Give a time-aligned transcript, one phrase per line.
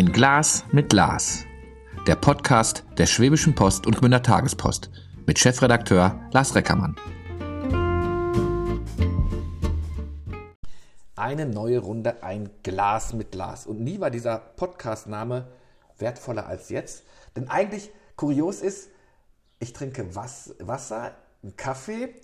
[0.00, 1.44] Ein Glas mit Glas.
[2.06, 4.88] Der Podcast der Schwäbischen Post und Gmünder Tagespost
[5.26, 6.96] mit Chefredakteur Lars Reckermann.
[11.16, 13.66] Eine neue Runde, ein Glas mit Glas.
[13.66, 15.48] Und nie war dieser Podcast-Name
[15.98, 17.04] wertvoller als jetzt.
[17.36, 18.88] Denn eigentlich kurios ist,
[19.58, 22.14] ich trinke Was Wasser, einen Kaffee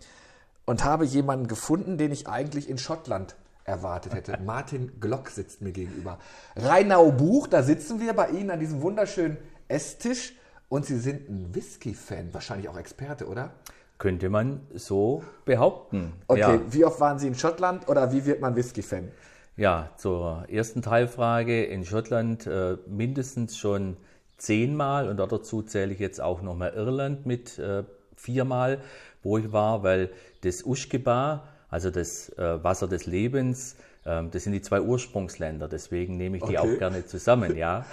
[0.65, 3.37] und habe jemanden gefunden, den ich eigentlich in Schottland
[3.67, 4.39] erwartet hätte.
[4.45, 6.19] Martin Glock sitzt mir gegenüber.
[6.57, 9.37] Rheinau Buch, da sitzen wir bei Ihnen an diesem wunderschönen
[9.69, 10.35] Esstisch
[10.69, 13.51] und Sie sind ein Whisky-Fan, wahrscheinlich auch Experte, oder?
[13.99, 16.13] Könnte man so behaupten.
[16.29, 19.11] Okay, Ja, wie oft waren Sie in Schottland oder wie wird man Whisky-Fan?
[19.57, 21.65] ja zur ersten Teilfrage.
[21.65, 23.97] In Schottland äh, mindestens schon
[24.37, 27.85] zehnmal und dazu zähle ich jetzt auch nochmal Irland mit äh,
[28.17, 28.81] viermal,
[29.23, 30.11] wo ich war, weil
[30.43, 35.69] das Uschgebar, also das äh, Wasser des Lebens, ähm, das sind die zwei Ursprungsländer.
[35.69, 36.75] Deswegen nehme ich die Okay.
[36.77, 37.85] auch gerne zusammen, ja.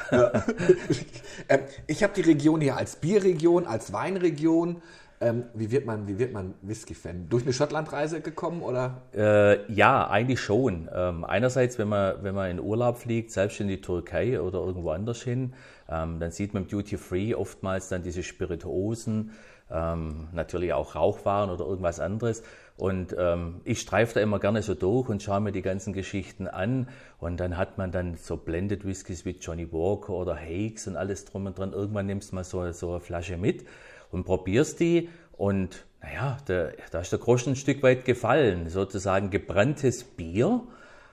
[1.50, 4.82] ähm, ich habe die Region hier als Bierregion, als Weinregion.
[5.20, 7.28] Ähm, wie wird man, wie wird man Whisky-Fan?
[7.28, 9.02] Durch eine Schottlandreise gekommen oder?
[9.14, 10.90] Äh, ja, eigentlich schon.
[10.96, 14.92] Ähm, einerseits, wenn man, wenn man in Urlaub fliegt, selbst in die Türkei oder irgendwo
[14.92, 15.56] anders hin,
[15.90, 19.32] ähm, dann sieht man im Duty Free oftmals dann diese Spirituosen,
[19.70, 22.44] ähm, natürlich auch Rauchwaren oder irgendwas anderes.
[22.76, 26.48] Und ähm, ich streife da immer gerne so durch und schaue mir die ganzen Geschichten
[26.48, 26.88] an.
[27.20, 31.26] Und dann hat man dann so Blended Whiskys wie Johnny Walker oder Hakes und alles
[31.26, 31.74] drum und dran.
[31.74, 33.66] Irgendwann nimmst du mal so, so eine Flasche mit
[34.12, 35.10] und probierst die.
[35.34, 38.70] Und naja, da, da ist der Groschen ein Stück weit gefallen.
[38.70, 40.62] Sozusagen gebranntes Bier.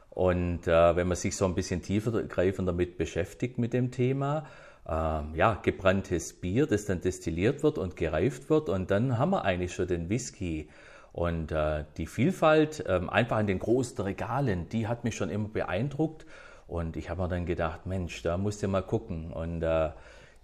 [0.08, 4.46] Und äh, wenn man sich so ein bisschen tiefer greifend damit beschäftigt mit dem Thema,
[4.88, 8.70] ähm, ja, gebranntes Bier, das dann destilliert wird und gereift wird.
[8.70, 10.68] Und dann haben wir eigentlich schon den Whisky.
[11.12, 15.48] Und äh, die Vielfalt, ähm, einfach in den großen Regalen, die hat mich schon immer
[15.48, 16.26] beeindruckt.
[16.66, 19.32] Und ich habe mir dann gedacht, Mensch, da musst du mal gucken.
[19.32, 19.90] Und äh,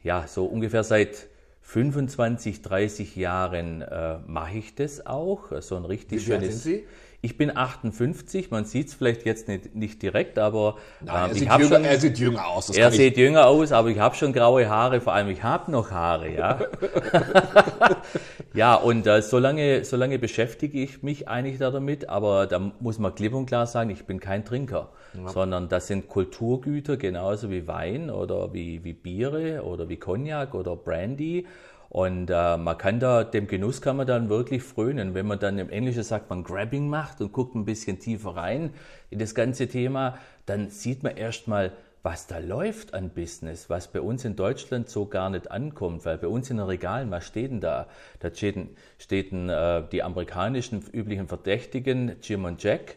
[0.02, 1.28] ja, so ungefähr seit
[1.62, 5.50] 25, 30 Jahren äh, mache ich das auch.
[5.60, 6.62] So ein richtig Wie schönes.
[6.62, 6.86] sind Sie?
[7.22, 11.32] Ich bin 58, man sieht es vielleicht jetzt nicht, nicht direkt, aber Nein, ähm, er,
[11.32, 12.70] ich sieht habe jünger, schon, er sieht jünger aus.
[12.70, 15.70] er ich- sieht jünger aus, aber ich habe schon graue Haare, vor allem ich habe
[15.72, 16.58] noch Haare, ja.
[18.54, 22.58] ja, und äh, so, lange, so lange beschäftige ich mich eigentlich da damit, aber da
[22.80, 24.90] muss man klipp und klar sagen, ich bin kein Trinker,
[25.26, 30.76] sondern das sind Kulturgüter, genauso wie Wein oder wie, wie Biere oder wie Cognac oder
[30.76, 31.46] Brandy.
[31.88, 35.14] Und äh, man kann da, dem Genuss kann man dann wirklich frönen.
[35.14, 38.70] Wenn man dann im Englischen sagt, man Grabbing macht und guckt ein bisschen tiefer rein
[39.10, 44.00] in das ganze Thema, dann sieht man erstmal, was da läuft an Business, was bei
[44.00, 47.50] uns in Deutschland so gar nicht ankommt, weil bei uns in den Regalen, was steht
[47.50, 47.88] denn da?
[48.20, 48.56] Da steht,
[48.98, 52.96] steht äh, die amerikanischen üblichen Verdächtigen, Jim und Jack.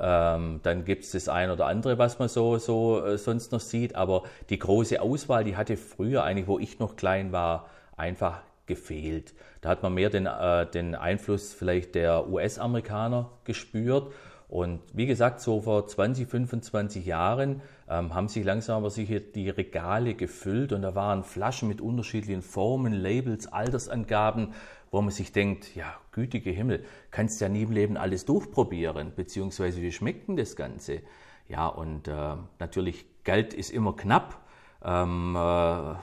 [0.00, 3.60] Ähm, dann gibt es das ein oder andere, was man so, so äh, sonst noch
[3.60, 3.94] sieht.
[3.94, 7.68] Aber die große Auswahl, die hatte früher eigentlich, wo ich noch klein war,
[8.00, 9.34] einfach gefehlt.
[9.60, 14.12] Da hat man mehr den, äh, den Einfluss vielleicht der US-Amerikaner gespürt.
[14.48, 19.48] Und wie gesagt, so vor 20, 25 Jahren ähm, haben sich langsam aber sicher die
[19.48, 24.54] Regale gefüllt und da waren Flaschen mit unterschiedlichen Formen, Labels, Altersangaben,
[24.90, 29.80] wo man sich denkt, ja, gütige Himmel, kannst ja nie im Leben alles durchprobieren, beziehungsweise
[29.82, 31.02] wie schmeckt denn das Ganze?
[31.48, 34.40] Ja, und äh, natürlich, Geld ist immer knapp.
[34.84, 35.94] Ähm, äh,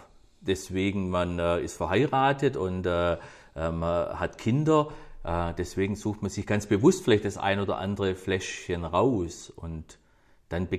[0.47, 3.17] deswegen man äh, ist verheiratet und äh,
[3.55, 4.89] ähm, hat Kinder.
[5.23, 9.51] Äh, deswegen sucht man sich ganz bewusst vielleicht das ein oder andere Fläschchen raus.
[9.55, 9.99] Und
[10.49, 10.77] dann äh,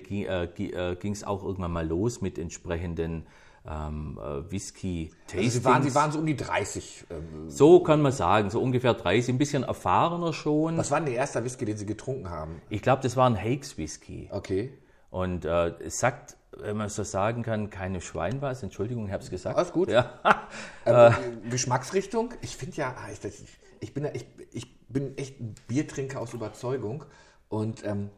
[0.48, 3.26] gi- äh, ging es auch irgendwann mal los mit entsprechenden
[3.68, 5.44] ähm, äh, Whisky-Tastings.
[5.44, 7.04] Also Sie waren, Sie waren so um die 30.
[7.10, 10.78] Ähm, so kann man sagen, so ungefähr 30, ein bisschen erfahrener schon.
[10.78, 12.62] was war denn der erste Whisky, den Sie getrunken haben?
[12.70, 14.30] Ich glaube, das war ein Hakes Whisky.
[14.32, 14.72] Okay.
[15.10, 18.62] Und äh, es sagt, wenn man so sagen kann, keine Schwein was.
[18.62, 19.56] Entschuldigung, ich habe es gesagt.
[19.56, 19.90] Alles gut.
[19.90, 20.12] Ja.
[20.86, 21.12] Ähm,
[21.50, 22.32] Geschmacksrichtung?
[22.40, 23.20] Ich finde ja, ah, ich,
[23.80, 27.04] ich, bin, ich, ich bin echt ein Biertrinker aus Überzeugung.
[27.50, 28.08] Und ähm,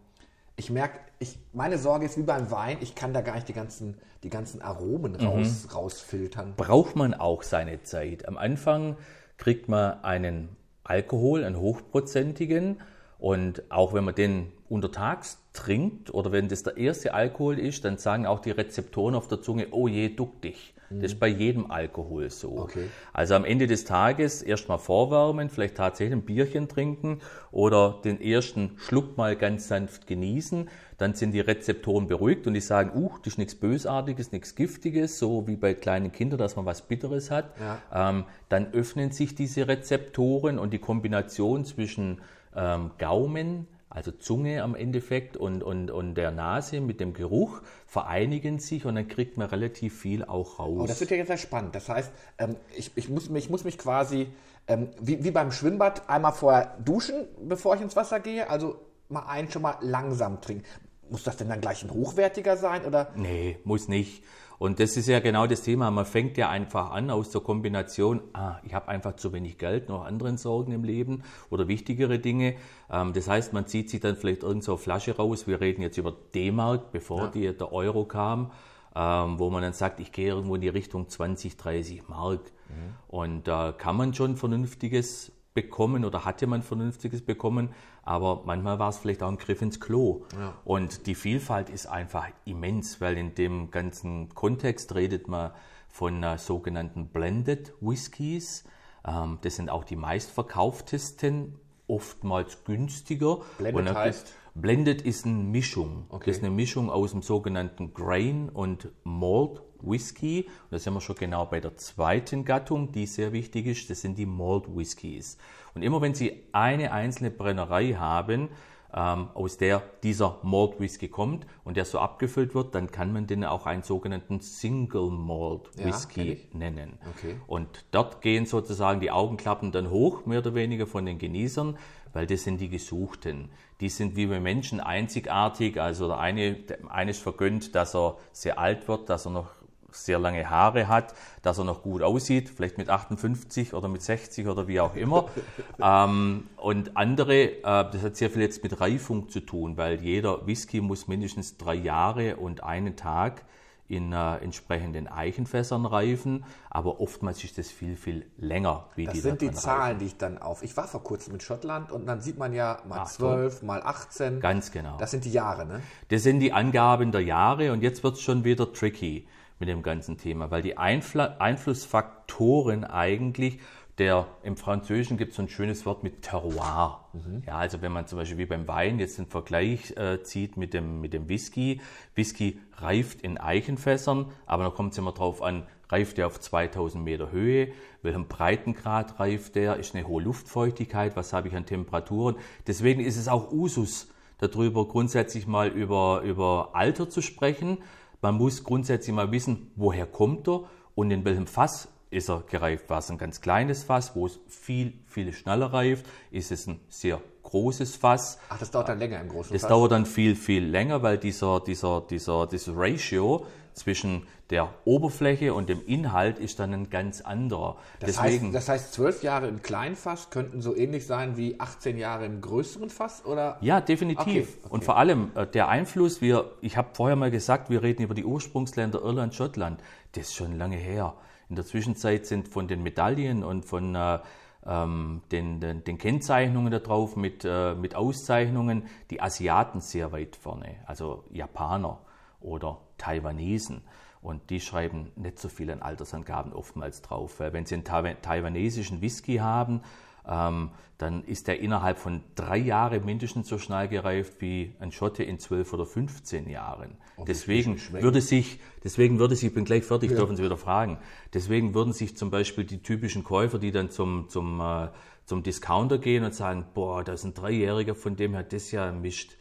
[0.54, 3.52] ich merke, ich, meine Sorge ist wie beim Wein, ich kann da gar nicht die
[3.52, 6.54] ganzen, die ganzen Aromen raus, rausfiltern.
[6.56, 8.28] braucht man auch seine Zeit.
[8.28, 8.96] Am Anfang
[9.37, 12.81] kriegt man einen Alkohol, einen hochprozentigen.
[13.19, 17.99] Und auch wenn man den untertags trinkt oder wenn das der erste Alkohol ist, dann
[17.99, 20.75] sagen auch die Rezeptoren auf der Zunge, oh je, duck dich.
[20.93, 22.58] Das ist bei jedem Alkohol so.
[22.58, 22.88] Okay.
[23.12, 27.20] Also am Ende des Tages erstmal vorwärmen, vielleicht tatsächlich ein Bierchen trinken
[27.52, 30.69] oder den ersten Schluck mal ganz sanft genießen.
[30.99, 35.20] Dann sind die Rezeptoren beruhigt und die sagen, uh, das ist nichts Bösartiges, nichts Giftiges,
[35.20, 37.52] so wie bei kleinen Kindern, dass man was Bitteres hat.
[37.94, 42.20] Ähm, dann öffnen sich diese Rezeptoren und die Kombination zwischen
[42.56, 48.60] ähm, Gaumen, also Zunge am Endeffekt und, und, und der Nase mit dem Geruch vereinigen
[48.60, 50.78] sich und dann kriegt man relativ viel auch raus.
[50.82, 51.75] Oh, das wird ja jetzt sehr spannend.
[51.75, 54.28] Das heißt, ähm, ich, ich, muss, mich, ich muss mich quasi
[54.69, 58.48] ähm, wie, wie beim Schwimmbad einmal vorher duschen, bevor ich ins Wasser gehe.
[58.48, 58.76] Also
[59.08, 60.64] mal einen schon mal langsam trinken.
[61.08, 62.84] Muss das denn dann gleich ein hochwertiger sein?
[62.84, 63.08] Oder?
[63.16, 64.22] Nee, muss nicht.
[64.60, 65.90] Und das ist ja genau das Thema.
[65.90, 69.88] Man fängt ja einfach an aus der Kombination, ah, ich habe einfach zu wenig Geld,
[69.88, 72.56] noch anderen Sorgen im Leben oder wichtigere Dinge.
[72.90, 75.46] Ähm, das heißt, man zieht sich dann vielleicht irgend so eine Flasche raus.
[75.46, 77.26] Wir reden jetzt über D-Mark, bevor ja.
[77.28, 78.50] die, der Euro kam,
[78.94, 82.42] ähm, wo man dann sagt, ich gehe irgendwo in die Richtung 20, 30 Mark.
[82.68, 82.74] Mhm.
[83.08, 87.70] Und da kann man schon vernünftiges bekommen oder hatte man Vernünftiges bekommen,
[88.02, 90.25] aber manchmal war es vielleicht auch ein Griff ins Klo.
[90.38, 90.55] Ja.
[90.64, 95.52] Und die Vielfalt ist einfach immens, weil in dem ganzen Kontext redet man
[95.88, 98.64] von äh, sogenannten Blended Whiskys.
[99.05, 103.38] Ähm, das sind auch die meistverkauftesten, oftmals günstiger.
[103.58, 104.35] Blended heißt?
[104.55, 106.06] Blended ist eine Mischung.
[106.08, 106.31] Okay.
[106.31, 110.44] Das ist eine Mischung aus dem sogenannten Grain und Malt Whisky.
[110.44, 113.90] Und da sind wir schon genau bei der zweiten Gattung, die sehr wichtig ist.
[113.90, 115.38] Das sind die Malt Whiskys.
[115.74, 118.48] Und immer wenn Sie eine einzelne Brennerei haben,
[118.94, 123.26] ähm, aus der dieser Malt Whisky kommt und der so abgefüllt wird, dann kann man
[123.26, 126.98] den auch einen sogenannten Single Malt Whisky ja, nennen.
[127.16, 127.36] Okay.
[127.46, 131.78] Und dort gehen sozusagen die Augenklappen dann hoch, mehr oder weniger von den Genießern,
[132.12, 133.50] weil das sind die Gesuchten.
[133.80, 135.80] Die sind wie bei Menschen einzigartig.
[135.80, 139.59] Also der eine, der eine ist vergönnt, dass er sehr alt wird, dass er noch
[139.94, 144.46] sehr lange Haare hat, dass er noch gut aussieht, vielleicht mit 58 oder mit 60
[144.46, 145.28] oder wie auch immer.
[145.82, 150.46] ähm, und andere, äh, das hat sehr viel jetzt mit Reifung zu tun, weil jeder
[150.46, 153.44] Whisky muss mindestens drei Jahre und einen Tag
[153.90, 158.87] in äh, entsprechenden Eichenfässern reifen, aber oftmals ist das viel, viel länger.
[158.94, 159.98] Wie das die sind die Zahlen, reifen.
[159.98, 160.62] die ich dann auf.
[160.62, 163.82] Ich war vor kurzem in Schottland und dann sieht man ja mal Ach, 12, mal
[163.82, 164.38] 18.
[164.38, 164.96] Ganz genau.
[164.98, 165.82] Das sind die Jahre, ne?
[166.08, 169.26] Das sind die Angaben der Jahre und jetzt wird es schon wieder tricky
[169.60, 173.60] mit dem ganzen Thema, weil die Einfl Einflussfaktoren eigentlich,
[173.98, 177.04] der im Französischen gibt es so ein schönes Wort mit Terroir.
[177.12, 177.42] Mhm.
[177.46, 180.72] Ja, also wenn man zum Beispiel wie beim Wein jetzt den Vergleich äh, zieht mit
[180.72, 181.82] dem, mit dem Whisky.
[182.14, 187.04] Whisky reift in Eichenfässern, aber da kommt es immer drauf an, reift der auf 2000
[187.04, 192.36] Meter Höhe, welchem Breitengrad reift der, ist eine hohe Luftfeuchtigkeit, was habe ich an Temperaturen.
[192.66, 194.08] Deswegen ist es auch Usus,
[194.38, 197.78] darüber grundsätzlich mal über, über Alter zu sprechen
[198.22, 200.64] man muss grundsätzlich mal wissen, woher kommt er
[200.94, 202.90] und in welchem Fass ist er gereift.
[202.90, 206.06] War es ein ganz kleines Fass, wo es viel, viel schneller reift?
[206.31, 208.38] Ist es ein sehr großes Fass?
[208.49, 209.69] Ach, das dauert dann länger im großen das Fass?
[209.69, 215.55] Das dauert dann viel, viel länger, weil dieser, dieser, dieser, dieser Ratio zwischen der Oberfläche
[215.55, 217.76] und dem Inhalt ist dann ein ganz anderer.
[218.00, 221.96] Das, Deswegen, heißt, das heißt, zwölf Jahre im Kleinfass könnten so ähnlich sein wie 18
[221.96, 223.25] Jahre im größeren Fass?
[223.25, 223.58] Oder?
[223.61, 224.26] Ja, definitiv.
[224.26, 224.69] Okay, okay.
[224.70, 228.14] Und vor allem äh, der Einfluss, wir, ich habe vorher mal gesagt, wir reden über
[228.14, 229.81] die Ursprungsländer Irland, Schottland.
[230.12, 231.14] Das ist schon lange her.
[231.49, 234.19] In der Zwischenzeit sind von den Medaillen und von äh,
[234.66, 240.76] ähm, den, den, den, Kennzeichnungen darauf mit, äh, mit Auszeichnungen die Asiaten sehr weit vorne,
[240.87, 241.99] also Japaner
[242.40, 243.82] oder Taiwanesen.
[244.23, 247.41] Und die schreiben nicht so viel an Altersangaben oftmals drauf.
[247.41, 249.81] Weil wenn sie einen taiwanesischen Whisky haben,
[250.29, 255.23] ähm, dann ist der innerhalb von drei Jahren mindestens so schnell gereift wie ein Schotte
[255.23, 256.99] in zwölf oder 15 Jahren.
[257.16, 260.19] Oh, deswegen würde sich, deswegen würde sich, ich bin gleich fertig, ja.
[260.19, 260.99] dürfen Sie wieder fragen.
[261.33, 264.88] Deswegen würden sich zum Beispiel die typischen Käufer, die dann zum, zum, äh,
[265.25, 268.92] zum Discounter gehen und sagen, boah, da ist ein Dreijähriger, von dem hat das ja
[268.92, 269.38] mischt.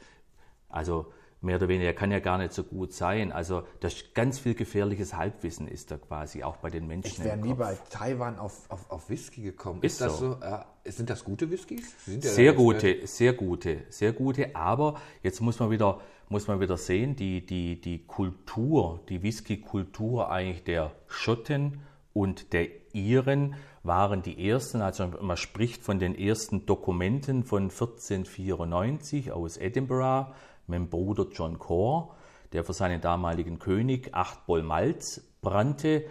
[0.69, 3.31] Also mehr oder weniger, kann ja gar nicht so gut sein.
[3.31, 7.07] Also das ganz viel gefährliches Halbwissen ist da quasi auch bei den Menschen.
[7.07, 9.81] Ich wäre nie bei Taiwan auf, auf, auf Whisky gekommen.
[9.81, 10.33] Ist, ist das so?
[10.33, 11.93] so äh, sind das gute Whiskys?
[12.07, 14.55] Ja sehr gute, sehr gute, sehr gute.
[14.55, 20.29] Aber jetzt muss man wieder, muss man wieder sehen, die, die, die Kultur, die Whisky-Kultur
[20.29, 21.79] eigentlich der Schotten
[22.11, 29.31] und der Iren waren die ersten, also man spricht von den ersten Dokumenten von 1494
[29.31, 30.33] aus Edinburgh
[30.69, 32.15] mit Bruder John Core,
[32.53, 36.05] der für seinen damaligen König acht Boll Malz brannte.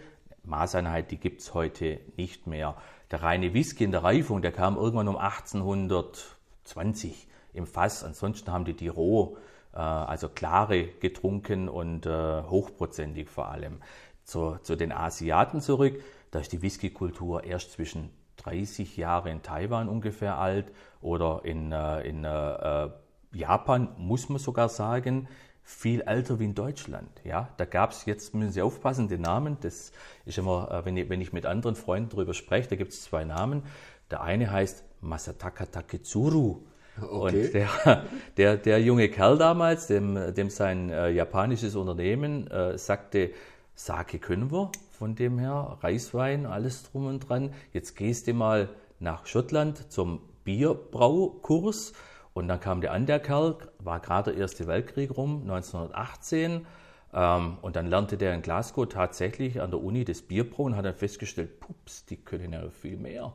[0.45, 2.77] Maßeinheit, die gibt es heute nicht mehr.
[3.11, 8.05] Der reine Whisky in der Reifung, der kam irgendwann um 1820 im Fass.
[8.05, 9.37] Ansonsten haben die die roh,
[9.75, 13.81] äh, also klare getrunken und äh, hochprozentig vor allem.
[14.25, 19.89] Zu, zu den Asiaten zurück, da ist die Whisky-Kultur erst zwischen 30 Jahre in Taiwan
[19.89, 22.91] ungefähr alt oder in, äh, in äh,
[23.33, 25.29] Japan, muss man sogar sagen,
[25.63, 27.11] viel älter wie in Deutschland.
[27.25, 29.93] Ja, da gab es, jetzt müssen Sie aufpassen, den Namen, das
[30.25, 33.03] ist immer, äh, wenn ich, wenn ich mit anderen Freunden darüber spreche, da gibt es
[33.03, 33.63] zwei Namen.
[34.11, 36.63] Der eine heißt Masataka Taketsuru.
[37.01, 37.45] Okay.
[37.45, 38.05] Und der,
[38.39, 43.31] der, der junge Kerl damals, dem, dem sein äh, japanisches Unternehmen äh, sagte,
[43.75, 47.53] Sake können wir, von dem her, Reiswein, alles drum und dran.
[47.73, 51.93] Jetzt gehst du mal nach Schottland zum Bierbraukurs.
[52.39, 56.67] Und dann kam der an, der Kerl, war gerade der Erste Weltkrieg rum, 1918.
[57.13, 60.85] Ähm, und dann lernte der in Glasgow tatsächlich an der Uni das Bierbrau und hat
[60.85, 63.35] dann festgestellt, pups, die können ja viel mehr.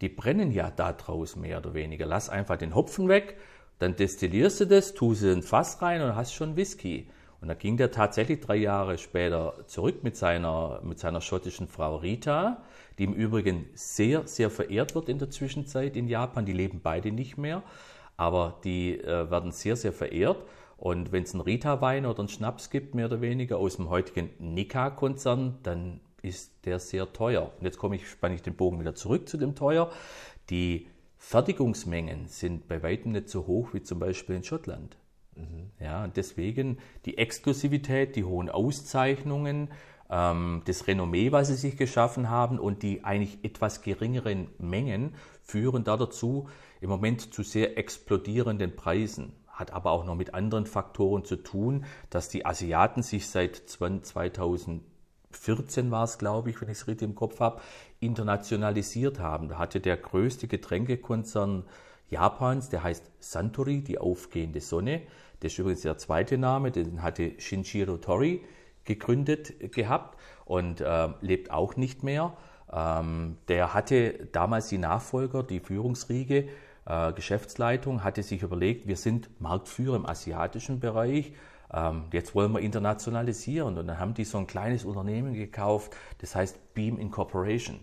[0.00, 2.06] Die brennen ja da draus mehr oder weniger.
[2.06, 3.38] Lass einfach den Hopfen weg,
[3.80, 7.10] dann destillierst du das, tust in ein Fass rein und hast schon Whisky.
[7.40, 11.96] Und dann ging der tatsächlich drei Jahre später zurück mit seiner, mit seiner schottischen Frau
[11.96, 12.62] Rita,
[12.98, 16.46] die im Übrigen sehr, sehr verehrt wird in der Zwischenzeit in Japan.
[16.46, 17.62] Die leben beide nicht mehr,
[18.16, 20.42] aber die äh, werden sehr, sehr verehrt.
[20.76, 24.30] Und wenn es einen Rita-Wein oder einen Schnaps gibt, mehr oder weniger aus dem heutigen
[24.38, 27.52] Nikka-Konzern, dann ist der sehr teuer.
[27.58, 29.90] Und jetzt komme ich, spanne ich den Bogen wieder zurück zu dem teuer.
[30.50, 30.86] Die
[31.18, 34.96] Fertigungsmengen sind bei weitem nicht so hoch wie zum Beispiel in Schottland.
[35.34, 35.70] Mhm.
[35.80, 39.70] Ja, und deswegen die Exklusivität, die hohen Auszeichnungen,
[40.10, 45.84] ähm, das Renommee, was sie sich geschaffen haben und die eigentlich etwas geringeren Mengen führen
[45.84, 46.48] da dazu
[46.80, 51.86] im Moment zu sehr explodierenden Preisen hat aber auch noch mit anderen Faktoren zu tun,
[52.10, 57.14] dass die Asiaten sich seit 2014 war es, glaube ich, wenn ich es richtig im
[57.14, 57.62] Kopf habe,
[57.98, 59.48] internationalisiert haben.
[59.48, 61.64] Da hatte der größte Getränkekonzern
[62.10, 65.02] Japans, der heißt Suntory, die aufgehende Sonne.
[65.40, 68.44] Das ist übrigens der zweite Name, den hatte Shinjiro Tori
[68.84, 72.36] gegründet gehabt und äh, lebt auch nicht mehr.
[72.72, 76.48] Ähm, der hatte damals die Nachfolger, die Führungsriege,
[76.86, 81.32] äh, Geschäftsleitung hatte sich überlegt, wir sind Marktführer im asiatischen Bereich,
[81.72, 83.76] ähm, jetzt wollen wir internationalisieren.
[83.76, 87.80] Und dann haben die so ein kleines Unternehmen gekauft, das heißt Beam Incorporation.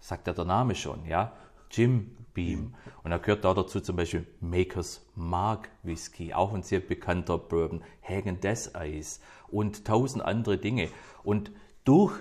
[0.00, 1.32] Sagt ja der Name schon, ja?
[1.70, 2.74] Jim Beam.
[3.02, 7.82] Und da gehört da dazu zum Beispiel Makers Mark Whisky, auch ein sehr bekannter Bourbon,
[8.02, 10.88] Hagen Death Eis und tausend andere Dinge.
[11.24, 11.50] Und
[11.84, 12.12] durch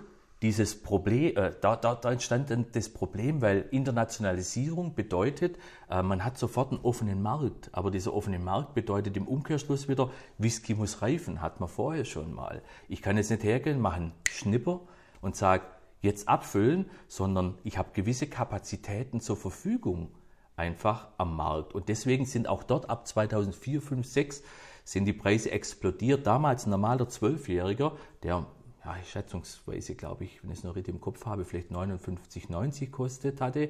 [0.46, 5.58] dieses Problem, äh, da, da, da, entstand dann das Problem, weil Internationalisierung bedeutet,
[5.90, 7.72] äh, man hat sofort einen offenen Markt.
[7.72, 12.32] Aber dieser offene Markt bedeutet im Umkehrschluss wieder, Whisky muss reifen, hat man vorher schon
[12.32, 12.62] mal.
[12.88, 14.82] Ich kann jetzt nicht hergehen, machen Schnipper
[15.20, 15.64] und sage,
[16.02, 20.12] jetzt abfüllen, sondern ich habe gewisse Kapazitäten zur Verfügung
[20.58, 21.74] einfach am Markt.
[21.74, 24.44] Und deswegen sind auch dort ab 2004, 5, 6
[24.84, 26.28] sind die Preise explodiert.
[26.28, 28.46] Damals ein normaler Zwölfjähriger, der
[28.86, 33.42] ja, schätzungsweise, glaube ich, wenn ich es noch richtig im Kopf habe, vielleicht 59,90 kostet
[33.42, 33.70] hatte,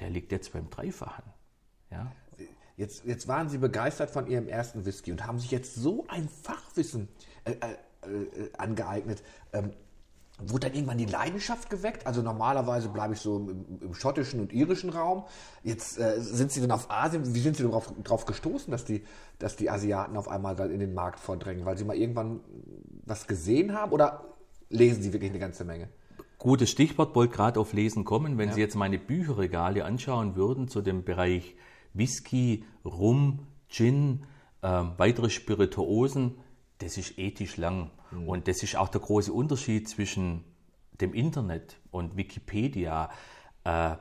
[0.00, 1.24] der liegt jetzt beim Dreifachen.
[1.90, 2.10] Ja.
[2.76, 6.28] Jetzt, jetzt waren Sie begeistert von Ihrem ersten Whisky und haben sich jetzt so ein
[6.28, 7.08] Fachwissen
[7.44, 9.22] äh, äh, äh angeeignet.
[9.52, 9.72] Ähm,
[10.38, 12.08] Wurde dann irgendwann die Leidenschaft geweckt?
[12.08, 15.26] Also normalerweise bleibe ich so im, im, schottischen und irischen Raum.
[15.62, 17.36] Jetzt äh, sind Sie dann auf Asien.
[17.36, 19.04] Wie sind Sie darauf, darauf gestoßen, dass die,
[19.38, 21.64] dass die Asiaten auf einmal in den Markt vordrängen?
[21.64, 22.40] Weil Sie mal irgendwann
[23.04, 23.92] was gesehen haben?
[23.92, 24.24] Oder
[24.74, 25.88] lesen Sie wirklich eine ganze Menge.
[26.38, 28.36] Gutes Stichwort, wollte gerade auf Lesen kommen.
[28.36, 28.54] Wenn ja.
[28.54, 31.56] Sie jetzt meine Bücherregale anschauen würden zu dem Bereich
[31.94, 34.26] Whisky, Rum, Gin,
[34.60, 36.36] äh, weitere Spirituosen,
[36.78, 37.90] das ist ethisch lang.
[38.10, 38.28] Mhm.
[38.28, 40.44] Und das ist auch der große Unterschied zwischen
[41.00, 43.10] dem Internet und Wikipedia.
[43.64, 43.96] Äh,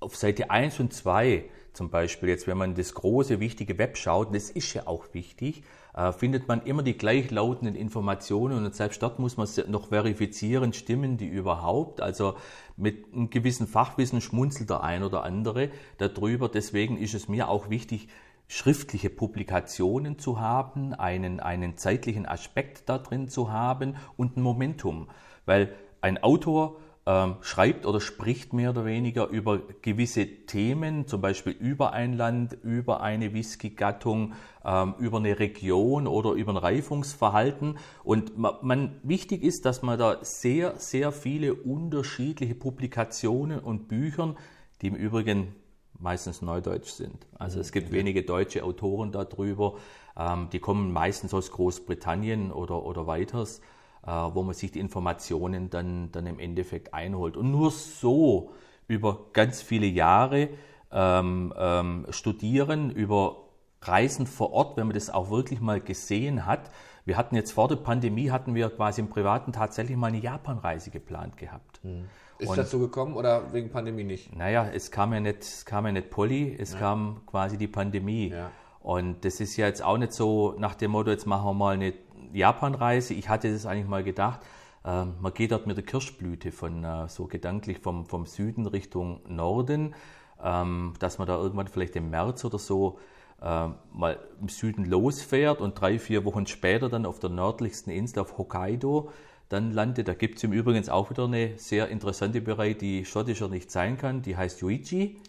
[0.00, 4.34] auf Seite 1 und 2 zum Beispiel, jetzt wenn man das große, wichtige Web schaut,
[4.34, 5.62] das ist ja auch wichtig,
[5.94, 11.16] äh, findet man immer die gleichlautenden Informationen und selbst dort muss man noch verifizieren, stimmen
[11.16, 12.00] die überhaupt?
[12.00, 12.34] Also
[12.76, 16.48] mit einem gewissen Fachwissen schmunzelt der ein oder andere darüber.
[16.48, 18.08] Deswegen ist es mir auch wichtig,
[18.48, 25.08] schriftliche Publikationen zu haben, einen, einen zeitlichen Aspekt da drin zu haben und ein Momentum.
[25.46, 31.52] Weil ein Autor ähm, schreibt oder spricht mehr oder weniger über gewisse Themen, zum Beispiel
[31.52, 37.78] über ein Land, über eine Whisky-Gattung, ähm, über eine Region oder über ein Reifungsverhalten.
[38.04, 44.36] Und man, man, wichtig ist, dass man da sehr, sehr viele unterschiedliche Publikationen und Büchern,
[44.80, 45.56] die im Übrigen
[45.98, 47.26] meistens neudeutsch sind.
[47.36, 49.74] Also es gibt wenige deutsche Autoren darüber,
[50.16, 53.60] ähm, die kommen meistens aus Großbritannien oder, oder weiters
[54.04, 57.36] wo man sich die Informationen dann, dann im Endeffekt einholt.
[57.36, 58.50] Und nur so
[58.88, 60.48] über ganz viele Jahre
[60.90, 63.36] ähm, ähm, studieren, über
[63.80, 66.70] Reisen vor Ort, wenn man das auch wirklich mal gesehen hat.
[67.04, 70.90] Wir hatten jetzt vor der Pandemie, hatten wir quasi im Privaten tatsächlich mal eine Japanreise
[70.90, 71.80] geplant gehabt.
[71.82, 72.04] Hm.
[72.38, 74.34] Ist und, das so gekommen oder wegen Pandemie nicht?
[74.36, 76.78] Naja, es kam ja nicht, es kam ja nicht Polly, es ja.
[76.78, 78.30] kam quasi die Pandemie.
[78.30, 78.50] Ja.
[78.80, 81.74] Und das ist ja jetzt auch nicht so nach dem Motto, jetzt machen wir mal
[81.74, 81.92] eine
[82.32, 83.14] Japanreise.
[83.14, 84.40] Ich hatte das eigentlich mal gedacht.
[84.84, 89.20] Äh, man geht dort mit der Kirschblüte von äh, so gedanklich vom, vom Süden Richtung
[89.28, 89.94] Norden.
[90.42, 92.98] ähm, dass man da irgendwann vielleicht im März oder so
[93.40, 98.20] äh, mal im Süden losfährt und drei, vier Wochen später dann auf der nördlichsten Insel
[98.20, 99.10] auf Hokkaido
[99.48, 100.08] dann landet.
[100.08, 103.98] Da gibt es im Übrigen auch wieder eine sehr interessante Bereich, die schottischer nicht sein
[103.98, 104.22] kann.
[104.22, 105.20] Die heißt Yuichi.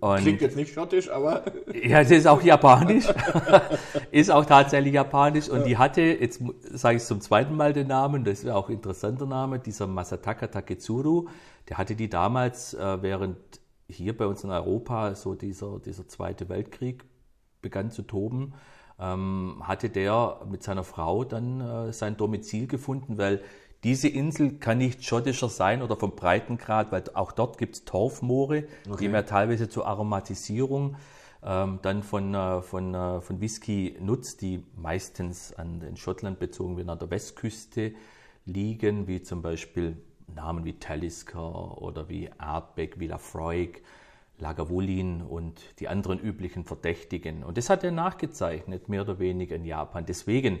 [0.00, 1.44] Und Klingt jetzt nicht schottisch, aber.
[1.82, 3.06] Ja, es ist auch japanisch.
[4.10, 5.48] ist auch tatsächlich japanisch.
[5.48, 6.42] Und die hatte, jetzt
[6.72, 10.46] sage ich zum zweiten Mal den Namen, das ist auch ein interessanter Name, dieser Masataka
[10.46, 11.28] Taketsuru.
[11.68, 13.36] Der hatte die damals, äh, während
[13.88, 17.04] hier bei uns in Europa so dieser, dieser Zweite Weltkrieg
[17.62, 18.54] begann zu toben,
[18.98, 23.42] ähm, hatte der mit seiner Frau dann äh, sein Domizil gefunden, weil
[23.84, 28.64] diese Insel kann nicht schottischer sein oder vom Breitengrad, weil auch dort gibt es Torfmoore,
[28.88, 28.96] okay.
[28.98, 30.96] die man teilweise zur Aromatisierung
[31.42, 36.78] ähm, dann von, äh, von, äh, von Whisky nutzt, die meistens an den Schottland bezogen
[36.78, 37.92] werden, an der Westküste
[38.46, 39.98] liegen, wie zum Beispiel
[40.34, 43.82] Namen wie Talisker oder wie Ardbeg, wie Lafroig,
[44.38, 47.44] Lagavulin und die anderen üblichen Verdächtigen.
[47.44, 50.06] Und das hat er nachgezeichnet, mehr oder weniger in Japan.
[50.06, 50.60] Deswegen,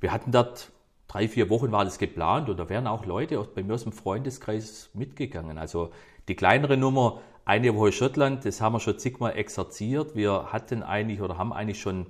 [0.00, 0.70] wir hatten dort
[1.10, 3.92] drei, vier Wochen war das geplant und da wären auch Leute bei mir aus dem
[3.92, 5.58] Freundeskreis mitgegangen.
[5.58, 5.90] Also
[6.28, 10.14] die kleinere Nummer, eine Woche Schottland, das haben wir schon zigmal exerziert.
[10.14, 12.06] Wir hatten eigentlich oder haben eigentlich schon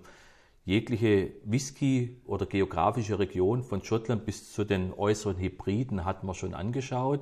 [0.66, 6.52] jegliche Whisky- oder geografische Region von Schottland bis zu den äußeren Hybriden hatten wir schon
[6.52, 7.20] angeschaut.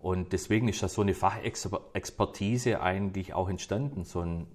[0.00, 4.46] Und deswegen ist da so eine Fachexpertise eigentlich auch entstanden, so ein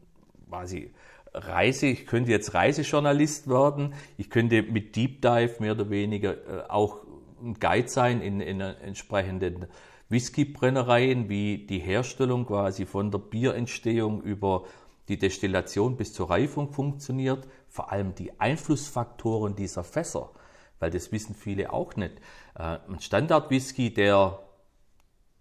[0.48, 0.94] quasi
[1.34, 6.70] Reise, ich könnte jetzt Reisejournalist werden, ich könnte mit Deep Dive mehr oder weniger äh,
[6.70, 7.00] auch
[7.42, 9.68] ein Guide sein in, in entsprechenden
[10.10, 14.66] Whiskybrennereien, wie die Herstellung quasi von der Bierentstehung über
[15.08, 20.32] die Destillation bis zur Reifung funktioniert, vor allem die Einflussfaktoren dieser Fässer,
[20.80, 22.20] weil das wissen viele auch nicht.
[22.56, 24.40] Äh, ein Standard-Whisky, der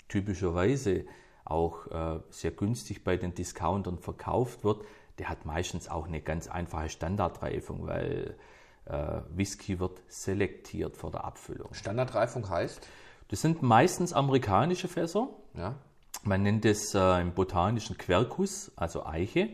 [0.08, 1.04] typischerweise
[1.44, 4.84] auch äh, sehr günstig bei den Discountern verkauft wird,
[5.20, 8.38] der hat meistens auch eine ganz einfache Standardreifung, weil
[8.86, 11.74] äh, Whisky wird selektiert vor der Abfüllung.
[11.74, 12.88] Standardreifung heißt?
[13.28, 15.28] Das sind meistens amerikanische Fässer.
[15.52, 15.74] Ja.
[16.22, 19.50] Man nennt es äh, im botanischen Quercus, also Eiche.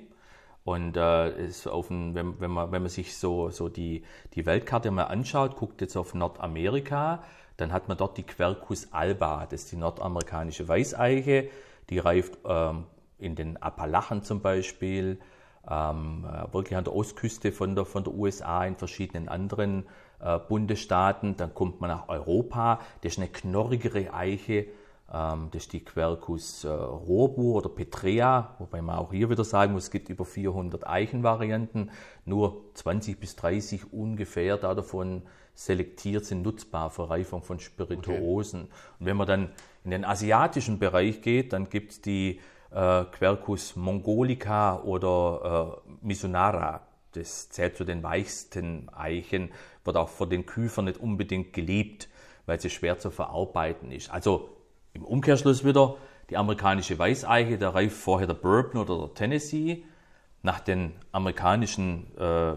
[0.62, 5.06] Und äh, ein, wenn, wenn, man, wenn man sich so, so die, die Weltkarte mal
[5.06, 7.24] anschaut, guckt jetzt auf Nordamerika,
[7.56, 11.48] dann hat man dort die Quercus alba, das ist die nordamerikanische Weißeiche,
[11.90, 12.84] die reift ähm,
[13.18, 15.18] in den Appalachen zum Beispiel,
[15.70, 19.86] ähm, äh, wirklich an der Ostküste von der, von der USA, in verschiedenen anderen
[20.20, 21.36] äh, Bundesstaaten.
[21.36, 24.66] Dann kommt man nach Europa, das ist eine knorrigere Eiche,
[25.12, 29.72] ähm, das ist die Quercus äh, robur oder Petrea, wobei man auch hier wieder sagen
[29.72, 31.90] muss, es gibt über 400 Eichenvarianten,
[32.24, 35.22] nur 20 bis 30 ungefähr davon
[35.54, 38.62] selektiert sind, nutzbar für Reifung von Spirituosen.
[38.62, 38.72] Okay.
[39.00, 39.50] Und wenn man dann
[39.84, 46.82] in den asiatischen Bereich geht, dann gibt es die äh, Quercus mongolica oder äh, Misonara.
[47.12, 49.50] Das zählt zu den weichsten Eichen,
[49.84, 52.08] wird auch von den Küfern nicht unbedingt geliebt,
[52.44, 54.10] weil sie schwer zu verarbeiten ist.
[54.10, 54.50] Also
[54.92, 55.96] im Umkehrschluss wieder,
[56.30, 59.84] die amerikanische Weißeiche, da reift vorher der Bourbon oder der Tennessee.
[60.42, 62.54] Nach den amerikanischen äh,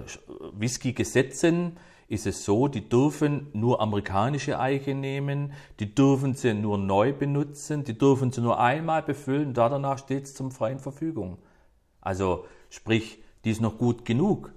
[0.54, 1.78] Whisky-Gesetzen
[2.10, 7.84] ist es so, die dürfen nur amerikanische Eiche nehmen, die dürfen sie nur neu benutzen,
[7.84, 11.38] die dürfen sie nur einmal befüllen, da danach steht es zum freien Verfügung.
[12.02, 14.52] Also sprich, die ist noch gut genug,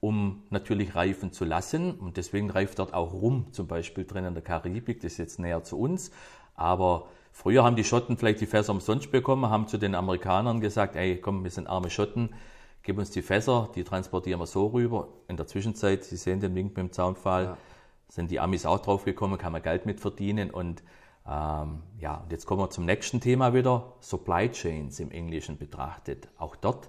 [0.00, 4.34] um natürlich reifen zu lassen und deswegen reift dort auch Rum zum Beispiel drin in
[4.34, 6.10] der Karibik, das ist jetzt näher zu uns,
[6.56, 10.96] aber früher haben die Schotten vielleicht die Fässer umsonst bekommen, haben zu den Amerikanern gesagt,
[10.96, 12.30] ey komm, wir sind arme Schotten,
[12.86, 15.08] gib uns die Fässer, die transportieren wir so rüber.
[15.26, 17.56] In der Zwischenzeit, Sie sehen den Link mit dem Zaunpfahl, ja.
[18.08, 20.50] sind die Amis auch draufgekommen, kann man Geld mit verdienen.
[20.52, 20.84] Und
[21.26, 26.28] ähm, ja, und jetzt kommen wir zum nächsten Thema wieder, Supply Chains im Englischen betrachtet.
[26.38, 26.88] Auch dort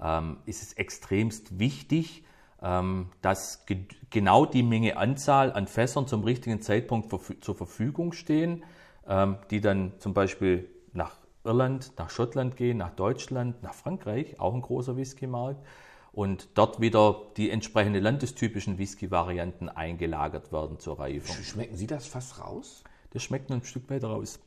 [0.00, 2.24] ähm, ist es extremst wichtig,
[2.62, 8.62] ähm, dass ge genau die Menge Anzahl an Fässern zum richtigen Zeitpunkt zur Verfügung stehen,
[9.08, 14.54] ähm, die dann zum Beispiel nach Irland, nach Schottland gehen, nach Deutschland, nach Frankreich, auch
[14.54, 15.64] ein großer Whisky-Markt,
[16.12, 21.36] und dort wieder die entsprechenden landestypischen Whisky-Varianten eingelagert werden zur Reifung.
[21.42, 22.84] Schmecken Sie das fast raus?
[23.10, 24.38] Das schmeckt ein Stück weit raus.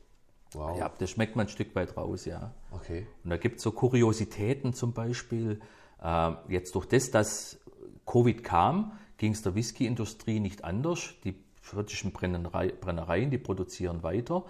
[0.52, 0.78] Wow.
[0.78, 2.52] Ja, das schmeckt man ein Stück weit raus, ja.
[2.70, 3.06] Okay.
[3.22, 5.60] Und da gibt es so Kuriositäten zum Beispiel.
[6.02, 7.60] Äh, jetzt durch das, dass
[8.06, 11.14] Covid kam, ging es der Whisky-Industrie nicht anders.
[11.24, 14.44] Die schottischen Brennereien, die produzieren weiter,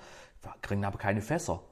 [0.62, 1.62] kriegen aber keine Fässer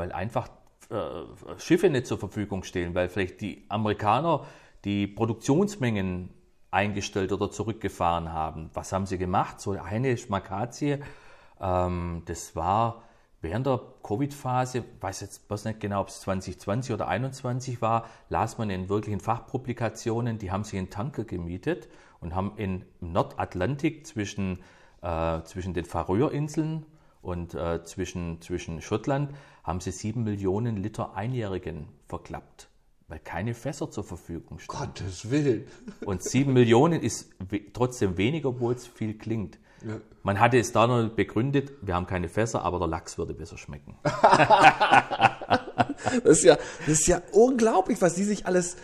[0.00, 0.48] weil einfach
[0.88, 4.46] äh, Schiffe nicht zur Verfügung stehen, weil vielleicht die Amerikaner
[4.84, 6.30] die Produktionsmengen
[6.70, 8.70] eingestellt oder zurückgefahren haben.
[8.72, 9.60] Was haben sie gemacht?
[9.60, 10.98] So eine Schmakazie,
[11.60, 13.02] ähm, das war
[13.42, 18.56] während der Covid-Phase, weiß jetzt weiß nicht genau, ob es 2020 oder 2021 war, las
[18.56, 21.88] man in wirklichen Fachpublikationen, die haben sich einen Tanker gemietet
[22.20, 24.60] und haben in, im Nordatlantik zwischen,
[25.02, 26.86] äh, zwischen den Färöerinseln
[27.22, 32.68] und äh, zwischen, zwischen Schottland haben sie sieben Millionen Liter Einjährigen verklappt,
[33.08, 34.92] weil keine Fässer zur Verfügung standen.
[34.94, 35.66] Gottes Willen.
[36.04, 39.58] Und sieben Millionen ist we trotzdem weniger, obwohl es viel klingt.
[39.86, 40.00] Ja.
[40.22, 43.58] Man hatte es da noch begründet, wir haben keine Fässer, aber der Lachs würde besser
[43.58, 43.96] schmecken.
[46.24, 46.56] Das ist ja,
[46.86, 48.76] das ist ja unglaublich, was die sich alles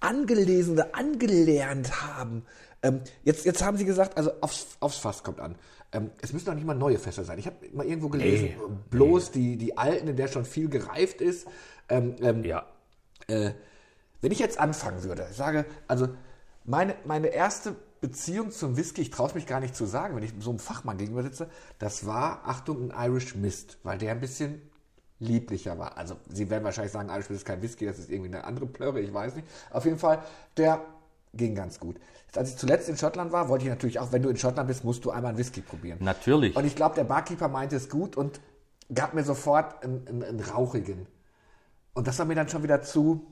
[0.00, 2.44] angelesen oder angelernt haben.
[2.82, 5.56] Ähm, jetzt, jetzt haben sie gesagt, also aufs, aufs Fass kommt an.
[5.92, 7.38] Ähm, es müssen doch nicht mal neue Fässer sein.
[7.38, 8.56] Ich habe mal irgendwo gelesen, Nee.
[8.90, 11.46] bloß die, die alten, in der schon viel gereift ist.
[11.88, 12.66] Ähm, ähm, Ja.
[13.28, 13.52] äh,
[14.20, 16.08] wenn ich jetzt anfangen würde, ich sage, also
[16.64, 20.22] meine, meine erste Beziehung zum Whisky, ich traue es mich gar nicht zu sagen, wenn
[20.22, 21.48] ich so einem Fachmann gegenüber sitze,
[21.78, 24.60] das war, Achtung, ein Irish Mist, weil der ein bisschen
[25.20, 25.96] lieblicher war.
[25.96, 28.66] Also Sie werden wahrscheinlich sagen, Irish Mist ist kein Whisky, das ist irgendwie eine andere
[28.66, 29.48] Plörre, ich weiß nicht.
[29.70, 30.22] Auf jeden Fall,
[30.56, 30.84] der
[31.34, 31.96] ging ganz gut.
[32.34, 34.84] Als ich zuletzt in Schottland war, wollte ich natürlich auch, wenn du in Schottland bist,
[34.84, 35.98] musst du einmal einen Whisky probieren.
[36.00, 36.54] Natürlich.
[36.56, 38.40] Und ich glaube, der Barkeeper meinte es gut und
[38.94, 41.06] gab mir sofort einen, einen, einen rauchigen.
[41.94, 43.26] Und das war mir dann schon wieder zu.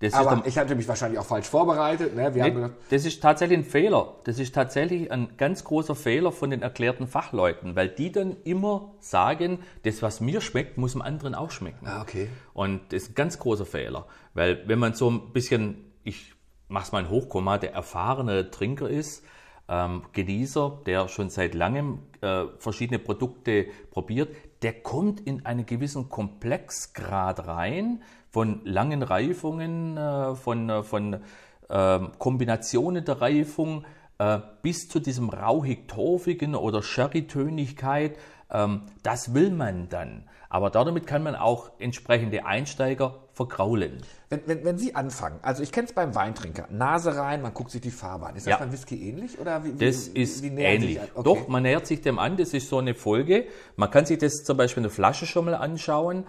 [0.00, 2.14] Das ist aber ich hatte mich wahrscheinlich auch falsch vorbereitet.
[2.16, 2.34] Ne?
[2.34, 4.14] Wir haben Nee, gesagt, das ist tatsächlich ein Fehler.
[4.24, 8.92] Das ist tatsächlich ein ganz großer Fehler von den erklärten Fachleuten, weil die dann immer
[9.00, 11.86] sagen, das, was mir schmeckt, muss dem anderen auch schmecken.
[11.86, 12.28] ah, okay.
[12.54, 16.34] Und das ist ein ganz großer Fehler, weil wenn man so ein bisschen, ich
[16.70, 19.24] mach's mal in Hochkomma, der erfahrene Trinker ist,
[19.68, 26.08] ähm, Genießer, der schon seit langem äh, verschiedene Produkte probiert, der kommt in einen gewissen
[26.08, 31.20] Komplexgrad rein von langen Reifungen, äh, von, äh, von
[31.68, 33.84] ähm, Kombinationen der Reifung
[34.18, 38.18] äh, bis zu diesem rauchig-torfigen oder Sherry-Tönigkeit.
[38.50, 40.28] Ähm, das will man dann.
[40.48, 44.02] Aber damit kann man auch entsprechende Einsteiger vergraulen.
[44.28, 47.70] Wenn, wenn, wenn Sie anfangen, also ich kenne es beim Weintrinker, Nase rein, man guckt
[47.70, 48.36] sich die Farbe an.
[48.36, 48.56] Ist das Ja.
[48.58, 49.38] beim Whisky ähnlich?
[49.38, 51.00] Oder wie, wie, Das ist wie ähnlich.
[51.14, 51.22] Okay.
[51.24, 53.46] Doch, man nähert sich dem an, das ist so eine Folge.
[53.76, 56.26] Man kann sich das zum Beispiel in der Flasche schon mal anschauen.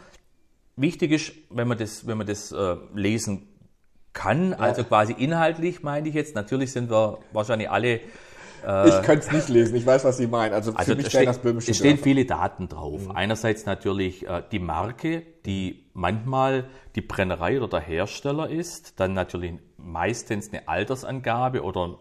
[0.77, 3.49] Wichtig ist, wenn man das, wenn man das äh, lesen
[4.13, 7.99] kann, also quasi inhaltlich meine ich jetzt, natürlich sind wir wahrscheinlich alle
[8.63, 10.53] ich könnte es nicht lesen, ich weiß, was Sie meinen.
[10.53, 12.03] Also, Also für mich steht, das böhmische es stehen Dörfer.
[12.03, 13.09] viele Daten drauf.
[13.13, 18.99] Einerseits natürlich äh, die Marke, die manchmal die Brennerei oder der Hersteller ist.
[18.99, 21.97] Dann natürlich meistens eine Altersangabe oder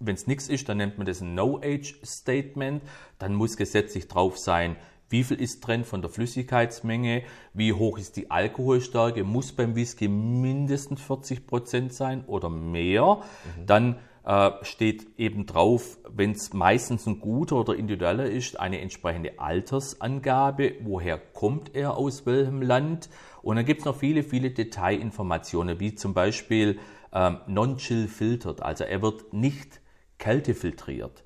[0.00, 2.82] wenn es nichts ist, dann nennt man das ein No-Age-Statement.
[3.18, 4.76] Dann muss gesetzlich drauf sein,
[5.10, 7.22] wie viel ist drin von der Flüssigkeitsmenge,
[7.54, 13.22] wie hoch ist die Alkoholstärke, muss beim Whisky mindestens 40 Prozent sein oder mehr.
[13.66, 13.96] Dann
[14.28, 20.74] äh, steht eben drauf, wenn es meistens ein guter oder individueller ist, eine entsprechende Altersangabe,
[20.82, 23.08] woher kommt er aus welchem Land.
[23.40, 26.78] Und dann gibt es noch viele, viele Detailinformationen, wie zum Beispiel
[27.10, 29.80] ähm, non-chill filtered, also er wird nicht
[30.18, 31.22] kältefiltriert.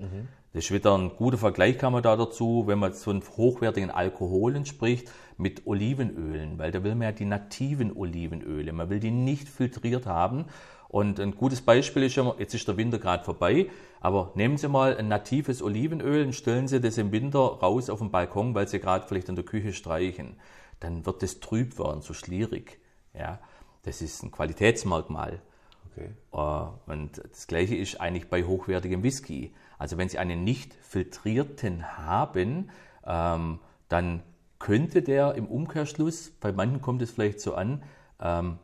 [0.53, 4.65] Das ist wieder ein guter Vergleich kann man da dazu, wenn man von hochwertigen Alkoholen
[4.65, 9.49] spricht, mit Olivenölen, weil da will man ja die nativen Olivenöle, man will die nicht
[9.49, 10.45] filtriert haben.
[10.93, 13.65] Und ein gutes Beispiel ist immer, jetzt ist der Winter gerade vorbei,
[13.99, 17.97] aber nehmen Sie mal ein natives Olivenöl und stellen Sie das im Winter raus auf
[17.97, 20.35] den Balkon, weil Sie gerade vielleicht in der Küche streichen.
[20.79, 22.79] Dann wird das trüb werden, so schlierig.
[23.15, 23.39] Ja,
[23.81, 25.41] das ist ein Qualitätsmerkmal.
[25.89, 26.11] Okay.
[26.31, 29.51] Äh, Und das Gleiche ist eigentlich bei hochwertigem Whisky.
[29.79, 32.69] Also wenn Sie einen nicht filtrierten haben,
[33.03, 33.57] ähm,
[33.89, 34.21] dann
[34.59, 37.81] könnte der im Umkehrschluss, bei manchen kommt es vielleicht so an,
[38.21, 38.59] ähm,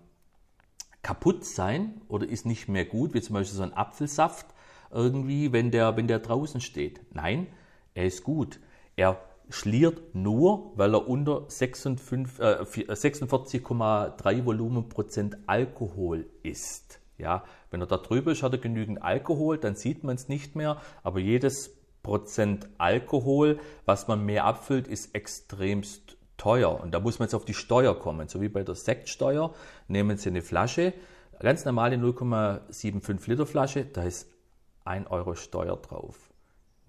[1.01, 4.47] kaputt sein oder ist nicht mehr gut, wie zum Beispiel so ein Apfelsaft
[4.91, 7.01] irgendwie, wenn der, wenn der draußen steht.
[7.13, 7.47] Nein,
[7.93, 8.59] er ist gut.
[8.95, 16.99] Er schliert nur, weil er unter 56, äh, 46,3 Volumenprozent Alkohol ist.
[17.17, 20.55] Ja, wenn er da drüber ist, hat er genügend Alkohol, dann sieht man es nicht
[20.55, 26.81] mehr, aber jedes Prozent Alkohol, was man mehr abfüllt, ist extremst teuer.
[26.81, 29.53] Und da muss man jetzt auf die Steuer kommen, so wie bei der Sektsteuer.
[29.87, 30.93] Nehmen Sie eine Flasche,
[31.39, 34.27] ganz normale 0,75 Liter Flasche, da ist
[34.85, 36.28] 1 Euro Steuer drauf.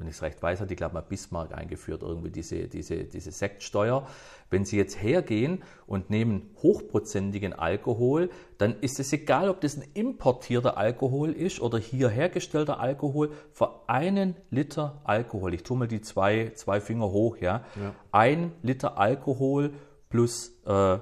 [0.01, 3.05] Wenn ich es recht weiß, hat die, glaube ich, mal Bismarck eingeführt, irgendwie diese, diese,
[3.05, 4.09] diese Sektsteuer.
[4.49, 9.85] Wenn Sie jetzt hergehen und nehmen hochprozentigen Alkohol, dann ist es egal, ob das ein
[9.93, 13.33] importierter Alkohol ist oder hier hergestellter Alkohol.
[13.53, 17.63] Für einen Liter Alkohol, ich tue mal die zwei, zwei Finger hoch, ja,
[18.11, 19.75] ein Liter Alkohol
[20.09, 20.99] plus äh,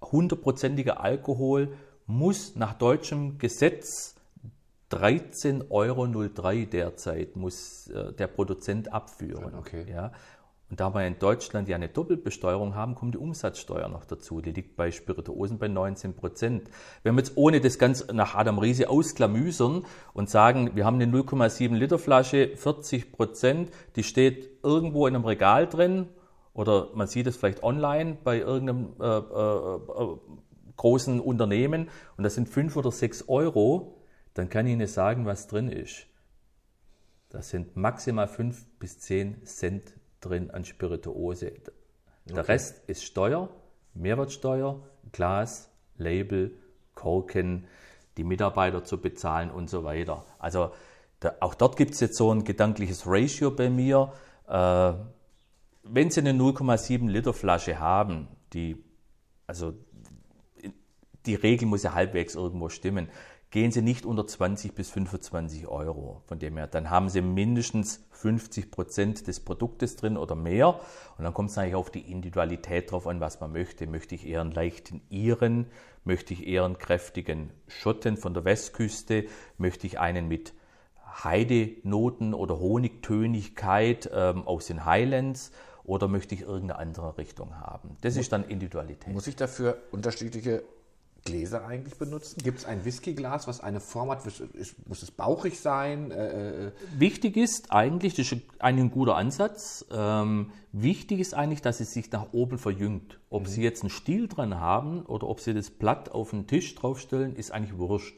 [0.00, 4.14] hundertprozentiger Alkohol muss nach deutschem Gesetz
[4.94, 6.06] 13,03 Euro
[6.66, 9.54] derzeit muss äh, der Produzent abführen.
[9.58, 9.86] Okay.
[9.88, 10.12] Ja.
[10.70, 14.40] Und da wir in Deutschland ja eine Doppelbesteuerung haben, kommt die Umsatzsteuer noch dazu.
[14.40, 16.68] Die liegt bei Spirituosen bei 19 Prozent.
[17.02, 21.06] Wenn wir jetzt ohne das ganz nach Adam Riese ausklamüsern und sagen, wir haben eine
[21.06, 26.08] 0,7 Liter Flasche, 40 Prozent, die steht irgendwo in einem Regal drin
[26.54, 30.16] oder man sieht es vielleicht online bei irgendeinem äh, äh, äh
[30.76, 34.03] großen Unternehmen und das sind 5 oder 6 Euro,
[34.34, 36.06] dann kann ich Ihnen sagen, was drin ist.
[37.30, 41.52] Das sind maximal 5 bis 10 Cent drin an Spirituose.
[42.26, 42.52] Der okay.
[42.52, 43.48] Rest ist Steuer,
[43.94, 44.80] Mehrwertsteuer,
[45.12, 46.52] Glas, Label,
[46.94, 47.66] Korken,
[48.16, 50.24] die Mitarbeiter zu bezahlen und so weiter.
[50.38, 50.72] Also
[51.20, 54.12] da, auch dort gibt es jetzt so ein gedankliches Ratio bei mir.
[54.48, 54.92] Äh,
[55.84, 58.82] wenn Sie eine 0,7 Liter Flasche haben, die,
[59.46, 59.74] also
[61.26, 63.08] die Regel muss ja halbwegs irgendwo stimmen
[63.54, 66.22] gehen Sie nicht unter 20 bis 25 Euro.
[66.26, 70.80] Von dem her, dann haben Sie mindestens 50 Prozent des Produktes drin oder mehr.
[71.16, 73.86] Und dann kommt es eigentlich auf die Individualität drauf an, was man möchte.
[73.86, 75.66] Möchte ich eher einen leichten Iren?
[76.02, 79.26] Möchte ich eher einen kräftigen Schotten von der Westküste?
[79.56, 80.52] Möchte ich einen mit
[81.22, 85.52] Heidenoten oder Honigtönigkeit ähm, aus den Highlands?
[85.84, 87.98] Oder möchte ich irgendeine andere Richtung haben?
[88.00, 89.14] Das ist dann Individualität.
[89.14, 90.64] Muss ich dafür unterschiedliche
[91.24, 92.42] Gläser eigentlich benutzen?
[92.42, 94.24] Gibt es ein Whiskyglas, was eine Form hat?
[94.86, 96.10] Muss es bauchig sein?
[96.10, 99.86] Äh, äh, äh, wichtig ist eigentlich, das ist ein guter Ansatz.
[99.90, 103.18] Ähm, wichtig ist eigentlich, dass es sich nach oben verjüngt.
[103.30, 103.46] Ob mhm.
[103.46, 107.36] Sie jetzt einen Stiel dran haben oder ob Sie das Blatt auf den Tisch draufstellen,
[107.36, 108.14] ist eigentlich wurscht.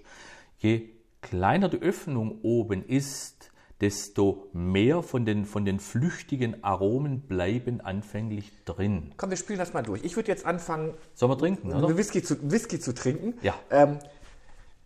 [0.58, 0.90] Je
[1.20, 8.52] kleiner die Öffnung oben ist, desto mehr von den, von den flüchtigen Aromen bleiben anfänglich
[8.64, 9.12] drin.
[9.16, 10.02] Komm, wir spielen das mal durch.
[10.04, 11.96] Ich würde jetzt anfangen, Sollen wir trinken, oder?
[11.96, 13.34] Whisky zu, Whisky zu trinken.
[13.42, 13.54] Ja.
[13.70, 13.98] Ähm,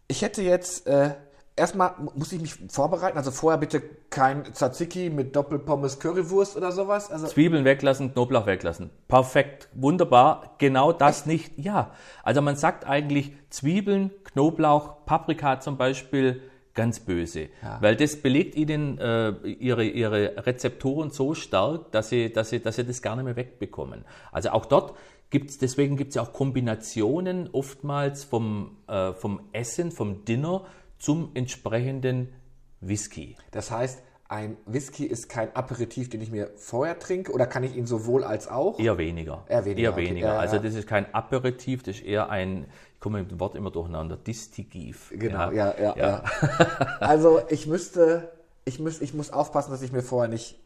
[0.09, 1.15] ich hätte jetzt, äh,
[1.55, 7.13] erstmal muss ich mich vorbereiten, also vorher bitte kein Tzatziki mit Doppelpommes Currywurst oder sowas.
[7.13, 8.91] Also Zwiebeln weglassen, Knoblauch weglassen.
[9.07, 11.27] Perfekt, wunderbar, genau das Echt?
[11.29, 11.59] nicht.
[11.59, 11.93] Ja,
[12.25, 16.43] also man sagt eigentlich Zwiebeln, Knoblauch, Paprika zum Beispiel,
[16.75, 17.79] ganz böse, ja.
[17.81, 22.77] weil das belegt ihnen äh, ihre, ihre Rezeptoren so stark, dass sie, dass, sie, dass
[22.77, 24.05] sie das gar nicht mehr wegbekommen.
[24.33, 24.97] Also auch dort
[25.31, 30.65] gibt es, deswegen gibt es ja auch Kombinationen oftmals vom, äh, vom Essen, vom Dinner
[30.99, 32.33] zum entsprechenden
[32.81, 33.37] Whisky.
[33.51, 37.75] Das heißt, ein Whisky ist kein Aperitif, den ich mir vorher trinke, oder kann ich
[37.75, 38.79] ihn sowohl als auch?
[38.79, 39.45] Eher weniger.
[39.49, 39.91] Eher weniger.
[39.91, 40.29] Eher weniger.
[40.29, 40.39] Okay.
[40.39, 43.73] also das ist kein Aperitif, das ist eher ein, ich komme mit dem Wort immer
[43.73, 45.13] durcheinander, Distigiv.
[45.13, 45.97] Genau, ja, ja, ja.
[45.97, 46.25] ja.
[47.01, 48.31] also ich müsste,
[48.65, 50.61] ich, müß, ich muss aufpassen, dass ich mir vorher nicht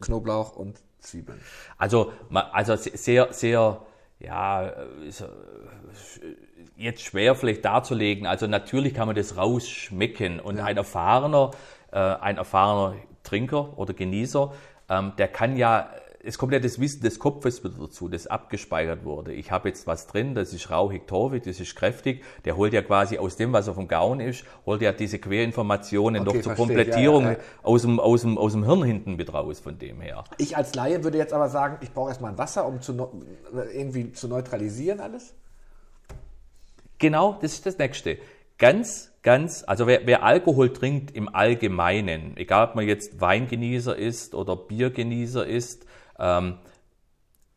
[0.00, 1.38] Knoblauch und Zwiebeln.
[1.76, 3.82] Also, also sehr, sehr,
[4.18, 4.72] ja,
[6.76, 8.26] jetzt schwer vielleicht darzulegen.
[8.26, 10.64] Also natürlich kann man das rausschmecken und ja.
[10.64, 11.50] ein erfahrener
[11.94, 14.52] äh, ein erfahrener Trinker oder Genießer,
[14.90, 15.88] ähm, der kann ja
[16.26, 19.32] es kommt ja das Wissen des Kopfes wieder dazu, das abgespeichert wurde.
[19.32, 22.24] Ich habe jetzt was drin, das ist rauchig, torfig, das ist kräftig.
[22.44, 26.22] Der holt ja quasi aus dem, was auf dem Gauen ist, holt ja diese Querinformationen
[26.22, 27.38] okay, noch zur verstehe, Komplettierung ja, ja.
[27.62, 30.24] Aus, dem, aus, dem, aus dem Hirn hinten mit raus, von dem her.
[30.38, 33.22] Ich als Laie würde jetzt aber sagen, ich brauche erstmal ein Wasser, um zu,
[33.74, 35.34] irgendwie zu neutralisieren alles?
[36.98, 38.18] Genau, das ist das Nächste
[38.58, 44.34] ganz, ganz, also wer, wer, Alkohol trinkt im Allgemeinen, egal ob man jetzt Weingenießer ist
[44.34, 45.86] oder Biergenießer ist,
[46.18, 46.58] ähm,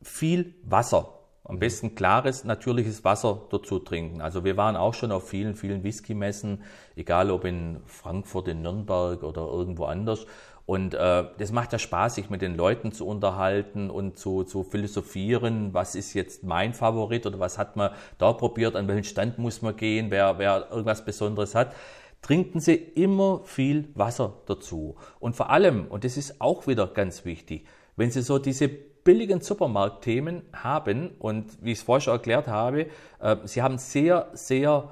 [0.02, 1.14] viel Wasser.
[1.44, 4.20] Am besten klares, natürliches Wasser dazu trinken.
[4.20, 6.64] Also wir waren auch schon auf vielen, vielen Whisky-Messen,
[6.98, 10.26] egal ob in Frankfurt, in Nürnberg oder irgendwo anders.
[10.68, 14.64] Und äh, das macht ja Spaß, sich mit den Leuten zu unterhalten und zu, zu
[14.64, 19.38] philosophieren, was ist jetzt mein Favorit oder was hat man da probiert, an welchen Stand
[19.38, 21.74] muss man gehen, wer, wer irgendwas Besonderes hat.
[22.22, 24.98] Trinken Sie immer viel Wasser dazu.
[25.22, 29.40] Und vor allem, und das ist auch wieder ganz wichtig, wenn Sie so diese billigen
[29.40, 32.88] Supermarktthemen haben und wie ich es vorher schon erklärt habe,
[33.22, 34.92] äh, Sie haben sehr, sehr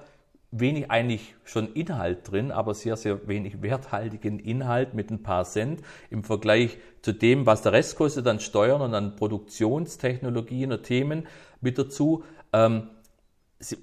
[0.52, 5.82] wenig eigentlich schon Inhalt drin, aber sehr, sehr wenig werthaltigen Inhalt mit ein paar Cent
[6.10, 11.28] im Vergleich zu dem, was der Rest kostet an Steuern und an Produktionstechnologien und Themen
[11.62, 12.24] mit dazu.
[12.54, 12.90] Ähm,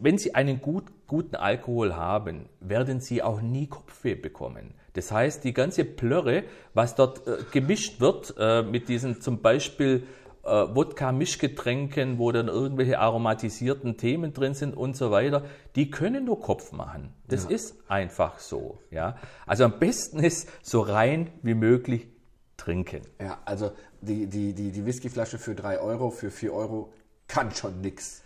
[0.01, 4.75] wenn Sie einen gut, guten Alkohol haben, werden Sie auch nie Kopfweh bekommen.
[4.95, 6.45] Das heißt, die ganze Plörre,
[6.75, 10.05] was dort äh, gemischt wird, äh, mit diesen zum Beispiel
[10.45, 15.45] äh, Wodka-Mischgetränken, wo dann irgendwelche aromatisierten Themen drin sind und so weiter,
[15.77, 17.13] die können nur Kopf machen.
[17.29, 17.51] Das ja.
[17.51, 18.79] ist einfach so.
[18.91, 19.17] Ja?
[19.47, 22.09] Also am besten ist so rein wie möglich
[22.57, 23.03] trinken.
[23.21, 26.93] Ja, also die, die, die, die Whiskyflasche für 3 Euro, für 4 Euro
[27.29, 28.23] kann schon nix.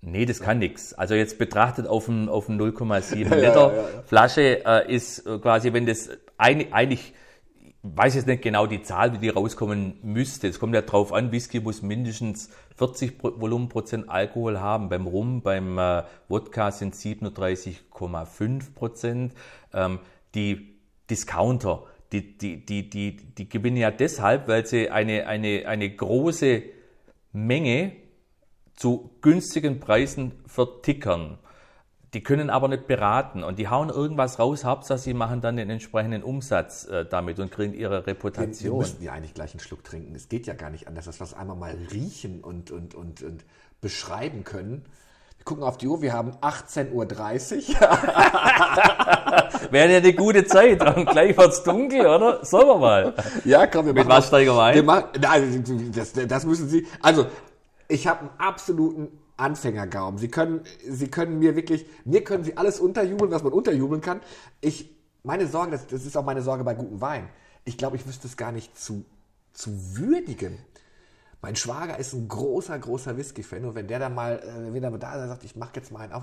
[0.00, 0.94] Nee, das kann nichts.
[0.94, 5.26] Also jetzt betrachtet auf ein, auf ein 0,7 Liter ja, ja, ja, Flasche äh, ist
[5.26, 7.12] äh, quasi, wenn das ein, eigentlich
[7.94, 10.48] weiß jetzt nicht genau die Zahl, wie die rauskommen müsste.
[10.48, 14.88] Es kommt ja drauf an, Whisky muss mindestens 40 Volumenprozent Alkohol haben.
[14.88, 19.34] Beim Rum, beim äh, Wodka sind 37,5 Prozent.
[19.72, 20.00] Ähm,
[20.34, 20.76] die
[21.08, 26.62] Discounter, die, die, die, die, die gewinnen ja deshalb, weil sie eine, eine, eine große
[27.32, 27.92] Menge
[28.74, 31.38] zu günstigen Preisen vertickern.
[32.16, 35.68] Die können aber nicht beraten und die hauen irgendwas raus, Hauptsache sie machen dann den
[35.68, 38.72] entsprechenden Umsatz äh, damit und kriegen ihre Reputation.
[38.72, 40.14] Wir müssten ja eigentlich gleich einen Schluck trinken.
[40.14, 43.22] Es geht ja gar nicht anders, dass wir es einmal mal riechen und, und, und,
[43.22, 43.44] und
[43.82, 44.86] beschreiben können.
[45.36, 47.06] Wir gucken auf die Uhr, wir haben 18.30 Uhr.
[49.70, 50.96] Wäre ja eine gute Zeit.
[50.96, 52.42] Und gleich wird's dunkel, oder?
[52.46, 53.12] Sollen wir mal.
[53.44, 54.16] Ja, komm, wir Mit machen.
[54.16, 54.74] was steigen wir ein?
[54.74, 56.86] Wir machen nein, das, das müssen Sie.
[57.02, 57.26] Also,
[57.88, 60.18] ich habe einen absoluten Anfängergaumen.
[60.18, 64.20] Sie können, Sie können mir wirklich, mir können Sie alles unterjubeln, was man unterjubeln kann.
[64.60, 67.28] Ich, meine Sorge, das, das ist auch meine Sorge bei gutem Wein.
[67.64, 69.04] Ich glaube, ich wüsste es gar nicht zu,
[69.52, 70.58] zu würdigen.
[71.42, 74.90] Mein Schwager ist ein großer, großer Whisky-Fan und wenn der dann mal, äh, wenn er
[74.90, 76.22] mal da ist, sagt, ich mache jetzt mal einen auf,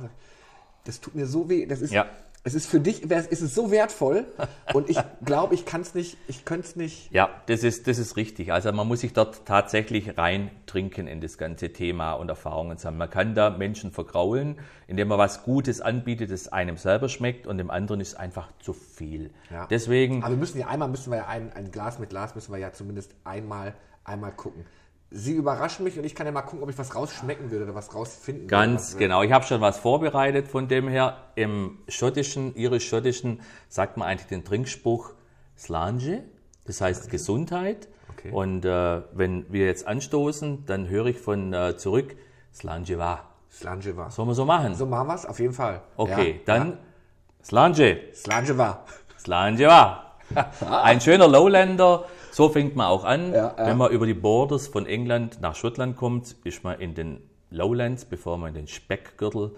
[0.86, 1.65] das tut mir so weh.
[1.65, 2.08] Das ist, Ja.
[2.45, 4.25] Es ist für dich, wär- ist es so wertvoll
[4.73, 7.12] und ich glaube, ich kann es nicht, ich könnte es nicht.
[7.12, 8.51] Ja, das ist, das ist richtig.
[8.51, 12.99] Also man muss sich dort tatsächlich rein trinken in das ganze Thema und Erfahrungen sammeln.
[12.99, 17.58] Man kann da Menschen vergraulen, indem man was Gutes anbietet, das einem selber schmeckt und
[17.58, 19.32] dem anderen ist einfach zu viel.
[19.49, 19.65] Ja.
[19.67, 22.51] Deswegen, Aber wir müssen ja einmal müssen wir ja ein, ein Glas mit Glas müssen
[22.51, 24.65] wir ja zumindest einmal einmal gucken.
[25.15, 27.76] Sie überraschen mich und ich kann ja mal gucken, ob ich was rausschmecken würde oder
[27.76, 29.04] was rausfinden Ganz würde.
[29.06, 29.21] genau.
[29.21, 31.17] Ich habe schon was vorbereitet von dem her.
[31.36, 35.12] Im schottischen, irisch-schottischen sagt man eigentlich den Trinkspruch
[35.56, 36.23] Slange,
[36.65, 37.89] das heißt Gesundheit.
[38.17, 38.32] Okay.
[38.32, 42.15] Und äh, wenn wir jetzt anstoßen, dann höre ich von äh, zurück
[42.52, 43.30] Slange war.
[43.52, 44.10] Slange war.
[44.10, 44.73] Sollen wir so machen?
[44.73, 45.82] So machen wir es, auf jeden Fall.
[45.95, 46.78] Okay, Ja, dann Ja.
[47.43, 47.99] Slange.
[48.15, 48.86] Slange war.
[49.19, 50.17] Slange war.
[50.84, 52.06] Ein schöner Lowlander.
[52.34, 53.32] So fängt man auch an.
[53.32, 53.67] Ja, ja.
[53.67, 58.06] Wenn man über die Borders von England nach Schottland kommt, ist man in den Lowlands,
[58.06, 59.52] bevor man in den Speckgürtel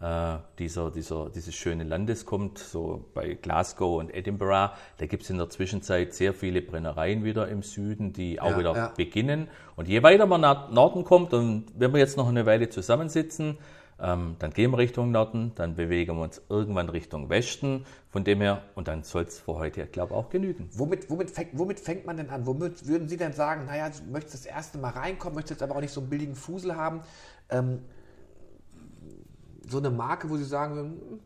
[0.00, 4.70] äh, dieser, dieser, dieses schönen Landes kommt, so bei Glasgow und Edinburgh.
[4.96, 8.58] Da gibt es in der Zwischenzeit sehr viele Brennereien wieder im Süden, die auch Ja,
[8.58, 9.48] wieder beginnen.
[9.76, 13.58] Und je weiter man nach Norden kommt und wenn wir jetzt noch eine Weile zusammensitzen,
[14.02, 17.86] ähm, dann gehen wir Richtung Norden, dann bewegen wir uns irgendwann Richtung Westen.
[18.10, 20.68] Von dem her, und dann soll es für heute, ich glaube auch genügen.
[20.72, 22.44] Womit, womit, fängt, womit fängt man denn an?
[22.44, 25.76] Womit würden Sie denn sagen, naja, du möchtest das erste Mal reinkommen, möchtest jetzt aber
[25.76, 27.02] auch nicht so einen billigen Fusel haben?
[27.48, 27.78] Ähm,
[29.68, 31.20] so eine Marke, wo Sie sagen, würden, hm,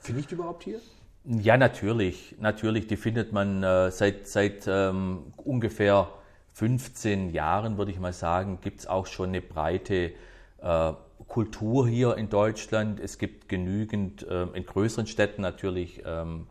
[0.00, 0.80] finde ich die überhaupt hier?
[1.24, 2.34] Ja, natürlich.
[2.40, 6.08] Natürlich, die findet man äh, seit, seit ähm, ungefähr
[6.54, 10.12] 15 Jahren, würde ich mal sagen, gibt es auch schon eine breite
[10.60, 10.92] äh,
[11.28, 13.00] Kultur hier in Deutschland.
[13.00, 16.46] Es gibt genügend, ähm, in größeren Städten natürlich, ähm,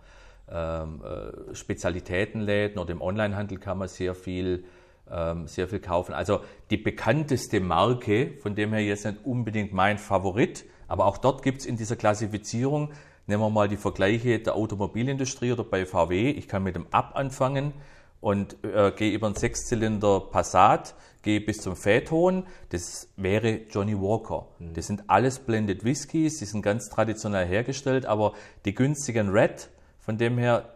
[0.51, 4.65] ähm, äh, Spezialitätenläden oder im Onlinehandel kann man sehr viel,
[5.09, 6.13] ähm, sehr viel kaufen.
[6.13, 11.41] Also die bekannteste Marke, von dem her jetzt nicht unbedingt mein Favorit, aber auch dort
[11.41, 12.91] gibt es in dieser Klassifizierung,
[13.25, 17.13] nehmen wir mal die Vergleiche der Automobilindustrie oder bei VW, ich kann mit dem Ab
[17.15, 17.73] anfangen
[18.21, 24.47] und äh, gehe über einen Sechszylinder Passat, gehe bis zum Phaeton, das wäre Johnny Walker.
[24.59, 28.33] Das sind alles Blended Whiskys, die sind ganz traditionell hergestellt, aber
[28.65, 30.75] die günstigen Red, von dem her,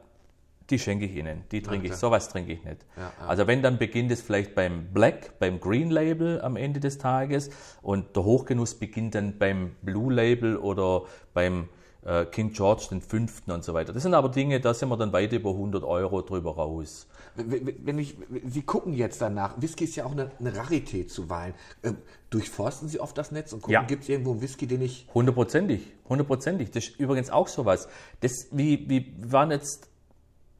[0.70, 2.00] die schenke ich Ihnen, die trinke ich, klar.
[2.00, 2.86] sowas trinke ich nicht.
[2.96, 3.28] Ja, ja.
[3.28, 7.50] Also wenn, dann beginnt es vielleicht beim Black, beim Green Label am Ende des Tages
[7.82, 11.70] und der Hochgenuss beginnt dann beim Blue Label oder beim
[12.04, 13.94] äh, King George den fünften und so weiter.
[13.94, 17.08] Das sind aber Dinge, da sind wir dann weit über 100 Euro drüber raus.
[17.48, 18.16] Wenn ich,
[18.48, 21.54] Sie gucken jetzt danach, Whisky ist ja auch eine, eine Rarität zu Wein.
[21.84, 21.98] Ähm,
[22.30, 23.84] durchforsten Sie oft das Netz und gucken, Ja.
[23.84, 25.08] gibt es irgendwo einen Whisky, den ich...
[25.14, 26.72] Hundertprozentig, hundertprozentig.
[26.72, 27.88] Das ist übrigens auch sowas.
[28.22, 29.90] Das, wie, wie wir waren jetzt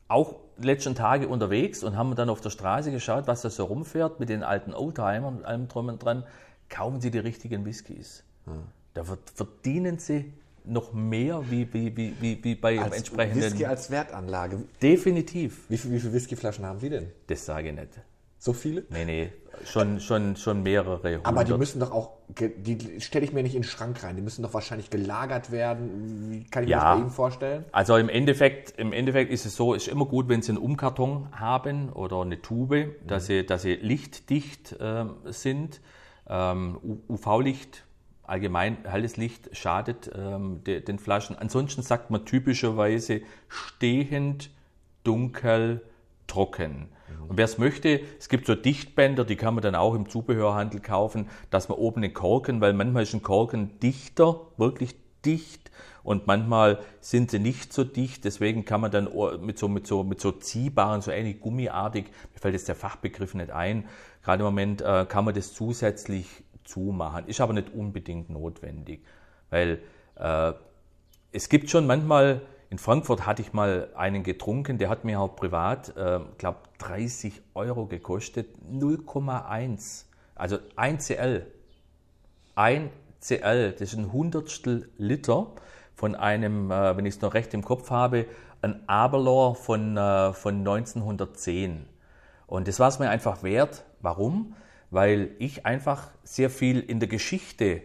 [0.08, 4.20] auch letzten Tage unterwegs und haben dann auf der Straße geschaut, was da so rumfährt
[4.20, 6.26] mit den alten Oldtimern und allem drum und dran.
[6.70, 8.24] Kaufen Sie die richtigen Whiskys.
[8.94, 10.34] Da wird, verdienen Sie
[10.66, 13.42] noch mehr wie, wie, wie, wie, wie bei Als entsprechenden.
[13.44, 14.64] Whisky als Wertanlage.
[14.82, 15.70] Definitiv.
[15.70, 17.12] Wie, viel, wie viele Whiskyflaschen haben Sie denn?
[17.28, 17.90] Das sage ich nicht.
[18.42, 18.86] So viele?
[18.90, 19.34] Nee, nee,
[19.66, 21.26] schon, schon, schon mehrere hundert.
[21.26, 24.16] Aber die müssen doch auch, die stelle ich mir nicht in den Schrank rein.
[24.16, 26.30] Die müssen doch wahrscheinlich gelagert werden.
[26.32, 26.86] Wie kann ich mir Ja.
[26.86, 27.66] das bei Ihnen vorstellen?
[27.74, 30.58] Also im Endeffekt, im Endeffekt ist es so, es ist immer gut, wenn Sie einen
[30.58, 35.82] Umkarton haben oder eine Tube, dass, sie, dass sie lichtdicht ähm, sind.
[36.30, 36.78] Ähm,
[37.10, 37.84] UV-Licht,
[38.30, 41.38] allgemein helles Licht schadet ähm, de, den Flaschen.
[41.38, 44.50] Ansonsten sagt man typischerweise stehend,
[45.04, 45.82] dunkel,
[46.28, 46.90] trocken.
[47.28, 50.80] Und wer es möchte, es gibt so Dichtbänder, die kann man dann auch im Zubehörhandel
[50.80, 55.72] kaufen, dass man oben den Korken, weil manchmal ist ein Korken dichter, wirklich dicht
[56.04, 58.26] und manchmal sind sie nicht so dicht.
[58.26, 59.10] Deswegen kann man dann
[59.42, 63.34] mit so, mit so, mit so ziehbaren, so ähnlich gummiartig, mir fällt jetzt der Fachbegriff
[63.34, 63.88] nicht ein,
[64.24, 66.28] gerade im Moment äh, kann man das zusätzlich
[66.70, 67.28] zumachen.
[67.28, 69.04] Ist aber nicht unbedingt notwendig,
[69.50, 69.80] weil
[70.16, 70.54] äh,
[71.32, 75.36] es gibt schon manchmal, in Frankfurt hatte ich mal einen getrunken, der hat mir auch
[75.36, 80.06] privat, äh, glaube 30 Euro gekostet, 0,1,
[80.36, 81.48] also 1 CL.
[82.56, 85.48] 1 CL, das ist ein Hundertstel Liter
[85.96, 88.26] von einem, äh, wenn ich es noch recht im Kopf habe,
[88.62, 91.86] ein Aberlohr von, äh, von 1910.
[92.48, 93.84] Und das war es mir einfach wert.
[94.02, 94.56] Warum?
[94.92, 97.84] Weil ich einfach sehr viel in der Geschichte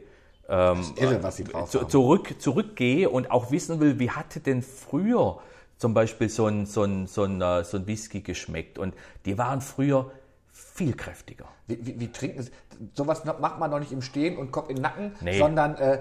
[0.49, 5.39] ähm, irre, drauf zu, zurück, zurückgehe und auch wissen will, wie hatte denn früher
[5.79, 8.79] zum Beispiel so ein, so ein, so ein, äh, so ein Whisky geschmeckt.
[8.79, 8.95] Und
[9.25, 10.11] die waren früher
[10.53, 11.47] viel kräftiger.
[11.67, 12.51] Wie, wie, wie, trinken Sie?
[12.95, 15.39] Sowas macht man noch nicht im Stehen und Kopf in den Nacken, nee.
[15.39, 16.01] sondern äh,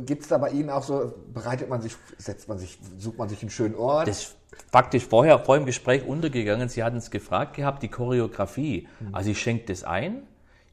[0.00, 3.28] gibt es da bei Ihnen auch so, bereitet man sich, setzt man sich, sucht man
[3.28, 4.08] sich einen schönen Ort?
[4.08, 4.36] Das ist
[4.72, 6.68] faktisch vorher, vor dem Gespräch untergegangen.
[6.68, 8.88] Sie hatten es gefragt gehabt, die Choreografie.
[9.00, 9.14] Mhm.
[9.14, 10.22] Also ich schenke das ein,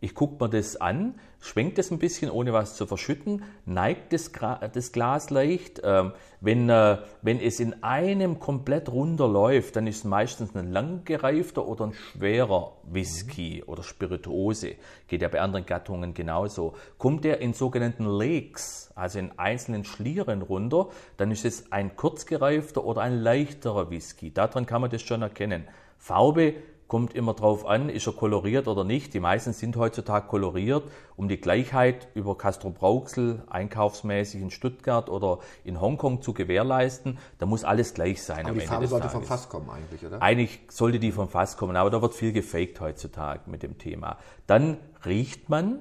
[0.04, 4.34] ich gucke mir das an, schwenkt es ein bisschen, ohne was zu verschütten, neigt das,
[4.74, 5.80] das Glas leicht.
[5.82, 11.66] Ähm, wenn, äh, wenn es in einem komplett runterläuft, dann ist es meistens ein langgereifter
[11.66, 13.72] oder ein schwerer Whisky mhm.
[13.72, 14.76] oder Spirituose.
[15.08, 16.74] Geht ja bei anderen Gattungen genauso.
[16.98, 22.84] Kommt er in sogenannten Lakes, also in einzelnen Schlieren runter, dann ist es ein kurzgereifter
[22.84, 24.34] oder ein leichterer Whisky.
[24.34, 25.66] Daran kann man das schon erkennen.
[25.98, 26.56] Farbe
[26.88, 29.14] kommt immer drauf an, ist er koloriert oder nicht.
[29.14, 30.84] Die meisten sind heutzutage koloriert,
[31.16, 37.18] um die Gleichheit über Castro Brauxel einkaufsmäßig in Stuttgart oder in Hongkong zu gewährleisten.
[37.40, 38.46] Da muss alles gleich sein.
[38.46, 40.22] Aber die Farbe sollte vom Fass kommen eigentlich, oder?
[40.22, 44.18] Eigentlich sollte die vom Fass kommen, aber da wird viel gefaked heutzutage mit dem Thema.
[44.48, 45.80] Dann riecht man,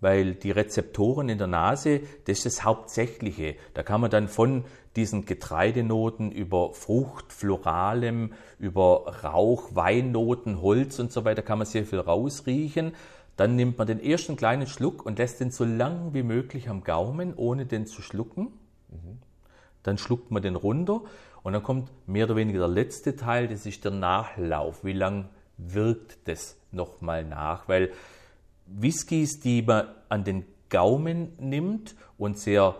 [0.00, 3.56] weil die Rezeptoren in der Nase, das ist das Hauptsächliche.
[3.74, 4.64] Da kann man dann von
[4.96, 11.84] diesen Getreidenoten über Frucht, Floralem, über Rauch, Weinnoten, Holz und so weiter, kann man sehr
[11.84, 12.94] viel rausriechen.
[13.36, 16.82] Dann nimmt man den ersten kleinen Schluck und lässt den so lang wie möglich am
[16.82, 18.48] Gaumen, ohne den zu schlucken.
[19.82, 21.02] Dann schluckt man den runter
[21.42, 24.84] und dann kommt mehr oder weniger der letzte Teil, das ist der Nachlauf.
[24.84, 27.68] Wie lang wirkt das nochmal nach?
[27.68, 27.90] Weil
[28.70, 32.74] Whiskys, die man an den Gaumen nimmt und sehr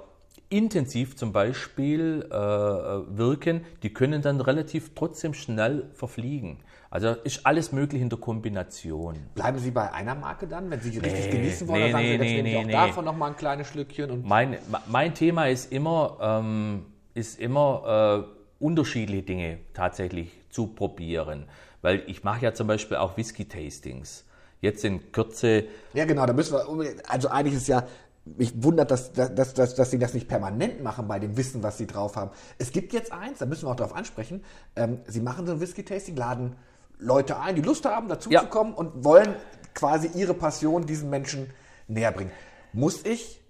[0.49, 6.59] intensiv zum Beispiel äh, wirken, die können dann relativ trotzdem schnell verfliegen.
[6.91, 9.17] Also ist alles möglich in der Kombination.
[9.37, 12.05] Bleiben Sie bei einer Marke dann, wenn Sie richtig nee, genießen wollen, nee, dann sagen
[12.05, 14.11] nee, Sie, jetzt nee, nee, auch davon noch mal ein kleines Schlückchen.
[14.11, 21.47] Und mein, mein Thema ist immer, ähm, ist immer äh, unterschiedliche Dinge tatsächlich zu probieren.
[21.81, 24.25] Weil ich mache ja zum Beispiel auch Whisky-Tastings
[24.61, 25.65] jetzt in Kürze.
[25.95, 27.87] Ja, genau, da müssen wir, also eigentlich ist ja,
[28.25, 31.79] mich wundert, dass, dass, dass, dass sie das nicht permanent machen bei dem Wissen, was
[31.79, 32.31] sie drauf haben.
[32.59, 34.45] Es gibt jetzt eins, da müssen wir auch darauf ansprechen.
[34.77, 36.57] Ähm, sie machen so ein Whisky-Tasting, laden
[36.99, 38.41] Leute ein, die Lust haben, dazu ja.
[38.41, 39.35] zu kommen und wollen
[39.75, 41.51] quasi ihre Passion diesen Menschen
[41.89, 42.31] näher bringen.
[42.73, 43.41] Muss ich,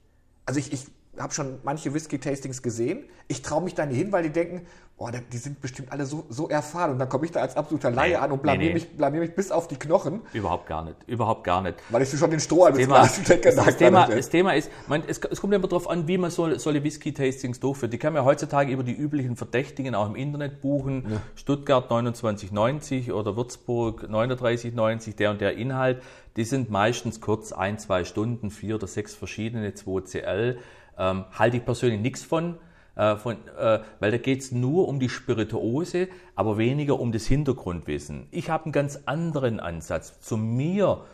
[0.47, 0.87] also ich, ich
[1.19, 3.05] habe schon manche Whisky-Tastings gesehen.
[3.29, 4.67] Ich traue mich da nicht hin, weil die denken,
[5.01, 6.93] oh, die sind bestimmt alle so, so erfahren.
[6.93, 8.75] Und dann komme ich da als absoluter Laie nee, an und blamier, nee, nee.
[8.75, 10.21] Mich, blamier mich bis auf die Knochen.
[10.35, 10.97] Überhaupt gar nicht.
[11.07, 11.77] Überhaupt gar nicht.
[11.89, 13.55] Weil ich schon den Strohhalm ins Glas stecke.
[13.55, 16.55] Das, Thema, das Thema ist, man, es, es, kommt immer darauf an, wie man so,
[16.59, 17.95] solche Whisky-Tastings durchführt.
[17.95, 21.07] Die kann man ja heutzutage über die üblichen Verdächtigen auch im Internet buchen.
[21.11, 21.23] Ja.
[21.35, 26.03] Stuttgart 29,90 oder Würzburg 39,90, der und der Inhalt.
[26.37, 30.57] Die sind meistens kurz ein, zwei Stunden, vier oder sechs verschiedene, 2CL.
[30.99, 32.59] Ähm, halte ich persönlich nichts von,
[32.97, 37.27] äh, von äh, weil da geht es nur um die Spirituose, aber weniger um das
[37.27, 38.27] Hintergrundwissen.
[38.31, 40.21] Ich habe einen ganz anderen Ansatz.
[40.21, 41.05] Zu mir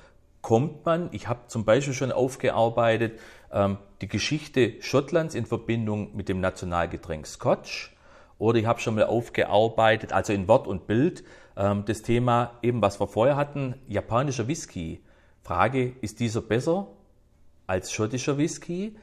[0.43, 3.19] kommt man, ich habe zum Beispiel schon aufgearbeitet,
[3.53, 7.97] ähm, die Geschichte Schottlands in Verbindung mit dem Nationalgetränk Scotch.
[8.39, 11.25] Oder ich habe schon mal aufgearbeitet, also in Wort und Bild,
[11.57, 15.03] ähm, das Thema, eben was wir vorher hatten, japanischer Whisky.
[15.43, 16.89] Frage, ist dieser besser
[17.67, 18.97] als schottischer Whisky?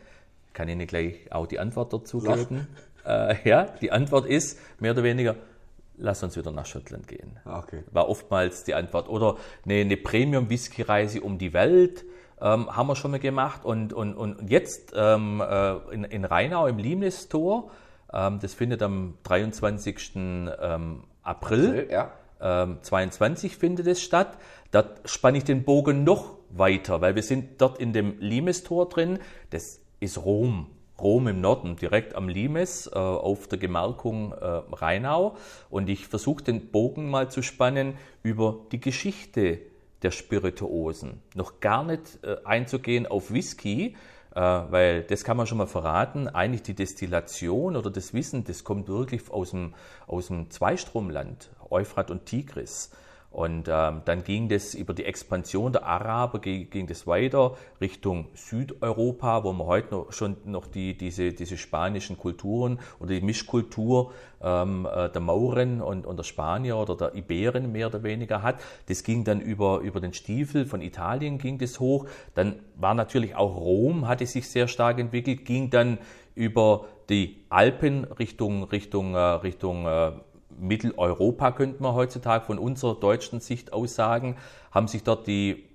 [0.54, 2.68] Kann Ihnen gleich auch die Antwort dazu geben.
[3.06, 5.36] Äh, ja, die Antwort ist mehr oder weniger,
[5.98, 7.38] lass uns wieder nach Schottland gehen.
[7.46, 7.84] Ah, okay.
[7.92, 9.10] War oftmals die Antwort.
[9.10, 12.06] Oder eine, eine Premium-Whisky-Reise um die Welt
[12.42, 13.66] ähm, haben wir schon mal gemacht.
[13.66, 17.72] Und, und, und jetzt ähm, äh, in, in Rheinau im Limnes Tor,
[18.12, 20.16] ähm, das findet am 23.
[20.16, 22.12] Ähm, April, April ja.
[22.82, 24.38] 22 ähm, findet es statt.
[24.72, 28.90] Da spanne ich den Bogen noch weiter, weil wir sind dort in dem Limes Tor
[28.90, 29.20] drin.
[29.50, 30.68] Das ist Rom.
[31.00, 35.36] Rom im Norden, direkt am Limes, äh, auf der Gemarkung äh, Rheinau.
[35.70, 39.60] Und ich versuche den Bogen mal zu spannen über die Geschichte
[40.04, 41.22] der Spirituosen.
[41.34, 43.96] Noch gar nicht äh, einzugehen auf Whisky,
[44.36, 46.28] äh, weil das kann man schon mal verraten.
[46.28, 49.74] Eigentlich die Destillation oder das Wissen, das kommt wirklich aus dem,
[50.06, 52.92] aus dem Zweistromland, Euphrat und Tigris.
[53.34, 58.28] Und ähm, dann ging das über die Expansion der Araber, ging, ging das weiter Richtung
[58.36, 64.12] Südeuropa, wo man heute noch, schon noch die, diese, diese spanischen Kulturen oder die Mischkultur
[64.40, 68.62] ähm, äh, der Mauren und, und der Spanier oder der Iberen mehr oder weniger hat.
[68.88, 72.06] Das ging dann über, über den Stiefel von Italien ging das hoch.
[72.36, 75.98] Dann war natürlich auch Rom, hatte sich sehr stark entwickelt, ging dann
[76.36, 80.12] über die Alpen Richtung, Richtung, äh, Richtung äh,
[80.64, 84.38] Mitteleuropa, könnte man heutzutage von unserer deutschen Sicht aus sagen,
[84.72, 85.66] haben sich dort die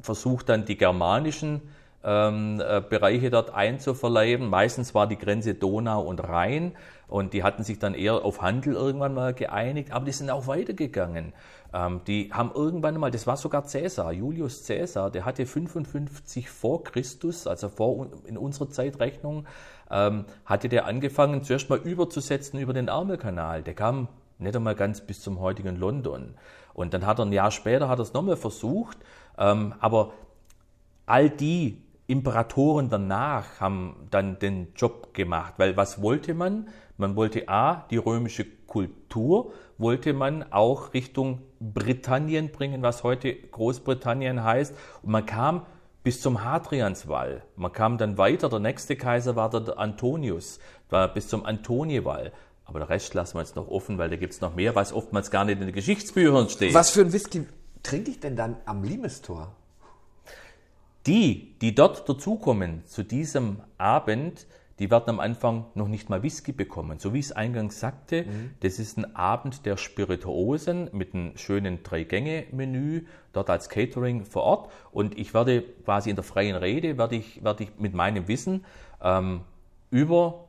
[0.00, 1.62] versucht dann die germanischen
[2.04, 4.48] ähm, äh, Bereiche dort einzuverleiben.
[4.48, 6.72] Meistens war die Grenze Donau und Rhein
[7.08, 10.46] und die hatten sich dann eher auf Handel irgendwann mal geeinigt, aber die sind auch
[10.46, 11.32] weitergegangen.
[11.72, 16.84] Ähm, die haben irgendwann mal, das war sogar Cäsar, Julius Cäsar, der hatte 55 vor
[16.84, 19.46] Christus, also vor in unserer Zeitrechnung,
[19.90, 23.62] ähm, hatte der angefangen, zuerst mal überzusetzen über den Ärmelkanal.
[23.62, 24.08] Der kam
[24.38, 26.34] nicht einmal ganz bis zum heutigen London.
[26.72, 28.98] Und dann hat er ein Jahr später hat er es nochmal versucht,
[29.38, 30.12] ähm, aber
[31.06, 36.68] all die Imperatoren danach haben dann den Job gemacht, weil was wollte man?
[36.96, 44.44] Man wollte A, die römische Kultur, wollte man auch Richtung Britannien bringen, was heute Großbritannien
[44.44, 44.74] heißt.
[45.02, 45.62] Und man kam
[46.02, 47.42] bis zum Hadrianswall.
[47.56, 50.60] Man kam dann weiter, der nächste Kaiser war der Antonius,
[50.90, 52.32] war bis zum Antoniewall.
[52.64, 54.92] Aber der Rest lassen wir jetzt noch offen, weil da gibt es noch mehr, was
[54.92, 56.74] oftmals gar nicht in den Geschichtsbüchern steht.
[56.74, 57.46] Was für ein Whisky
[57.82, 59.54] trinke ich denn dann am Limestor?
[61.06, 64.46] Die, die dort dazukommen zu diesem Abend,
[64.78, 66.98] die werden am Anfang noch nicht mal Whisky bekommen.
[66.98, 68.50] So wie ich es eingangs sagte, mhm.
[68.60, 73.02] das ist ein Abend der Spirituosen mit einem schönen Drei-Gänge-Menü,
[73.34, 74.72] dort als Catering vor Ort.
[74.90, 78.64] Und ich werde quasi in der freien Rede, werde ich, werde ich mit meinem Wissen
[79.02, 79.42] ähm,
[79.90, 80.48] über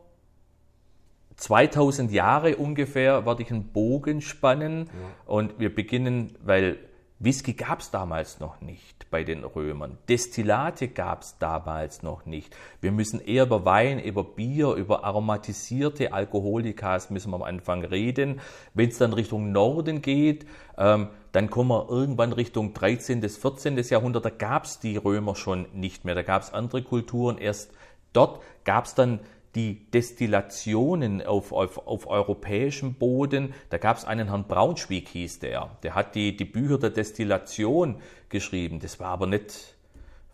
[1.38, 5.34] 2000 Jahre ungefähr werde ich einen Bogen spannen ja.
[5.34, 6.78] und wir beginnen, weil
[7.20, 9.98] Whisky gab es damals noch nicht bei den Römern.
[10.10, 12.54] Destillate gab es damals noch nicht.
[12.82, 18.42] Wir müssen eher über Wein, über Bier, über aromatisierte Alkoholikas müssen wir am Anfang reden.
[18.74, 20.46] Wenn es dann Richtung Norden geht,
[20.78, 23.22] ähm, dann kommen wir irgendwann Richtung 13.
[23.22, 23.78] bis 14.
[23.78, 24.26] Jahrhundert.
[24.26, 26.16] Da gab es die Römer schon nicht mehr.
[26.16, 27.38] Da gab es andere Kulturen.
[27.38, 27.72] Erst
[28.12, 29.22] dort gab es dann
[29.56, 33.54] die Destillationen auf, auf, auf europäischem Boden.
[33.70, 35.78] Da gab es einen Herrn Braunschweig, hieß der.
[35.82, 37.96] Der hat die, die Bücher der Destillation
[38.30, 38.80] geschrieben.
[38.80, 39.76] Das war aber nicht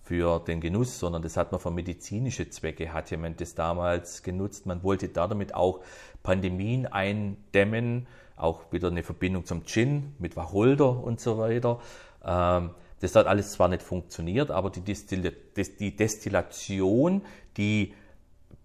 [0.04, 4.66] für den Genuss, sondern das hat man für medizinische Zwecke, hatte man das damals genutzt.
[4.66, 5.82] Man wollte damit auch
[6.24, 11.80] Pandemien eindämmen, auch wieder eine Verbindung zum Gin mit Wacholder und so weiter.
[12.26, 17.22] Ähm, das hat alles zwar nicht funktioniert, aber die, Destillation,
[17.58, 17.94] die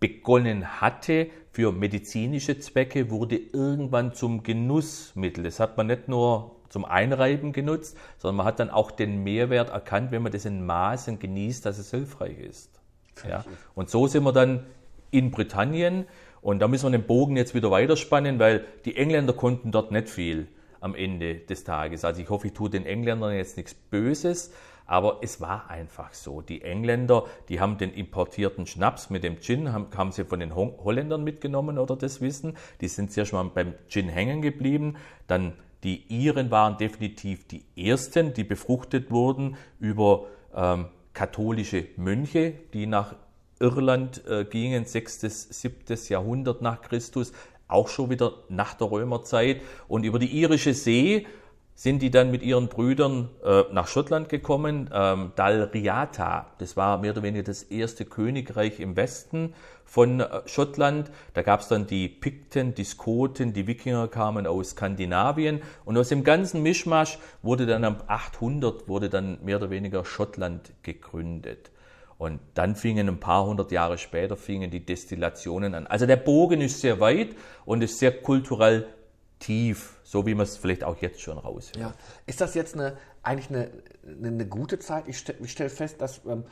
[0.01, 5.45] begonnen hatte für medizinische Zwecke, wurde irgendwann zum Genussmittel.
[5.45, 9.71] Das hat man nicht nur zum Einreiben genutzt, sondern man hat dann auch den Mehrwert
[9.71, 12.71] erkannt, wenn man das in Maßen genießt, dass es hilfreich ist.
[13.29, 13.45] Ja.
[13.75, 14.67] Und so sind wir dann
[15.11, 16.07] in Britannien
[16.43, 20.09] und da müssen wir den Bogen jetzt wieder weiterspannen, weil die Engländer konnten dort nicht
[20.09, 20.49] viel
[20.81, 22.05] am Ende des Tages.
[22.05, 24.53] Also ich hoffe, ich tue den Engländern jetzt nichts Böses,
[24.87, 26.41] aber es war einfach so.
[26.41, 30.55] Die Engländer, die haben den importierten Schnaps mit dem Gin, haben, haben sie von den
[30.55, 32.57] Holländern mitgenommen oder das Wissen.
[32.81, 34.97] Die sind sehr schon mal beim Gin hängen geblieben.
[35.27, 42.87] Dann die Iren waren definitiv die ersten, die befruchtet wurden über ähm, katholische Mönche, die
[42.87, 43.15] nach
[43.61, 45.75] Irland äh, gingen, 6., 7.
[46.09, 47.33] Jahrhundert nach Christus,
[47.69, 49.63] auch schon wieder nach der Römerzeit.
[49.89, 51.27] Und über die irische See
[51.77, 54.89] sind die dann mit ihren Brüdern äh, nach Schottland gekommen.
[54.93, 59.53] Ähm, Dalriata, das war mehr oder weniger das erste Königreich im Westen
[59.85, 61.11] von äh, Schottland.
[61.35, 66.09] Da gab es dann die Pikten, die Skoten, die Wikinger kamen aus Skandinavien und aus
[66.09, 71.71] dem ganzen Mischmasch wurde dann ab 800 wurde dann mehr oder weniger Schottland gegründet.
[72.17, 75.87] Und dann fingen ein paar hundert Jahre später fingen die Destillationen an.
[75.87, 78.87] Also der Bogen ist sehr weit und ist sehr kulturell
[79.39, 81.77] tief, so wie man es vielleicht auch jetzt schon raushört.
[81.77, 81.95] Ja.
[82.27, 83.71] Ist das jetzt eine, eigentlich eine,
[84.23, 85.09] eine gute Zeit?
[85.09, 86.45] Ich, stelle stell fest, dass ähm,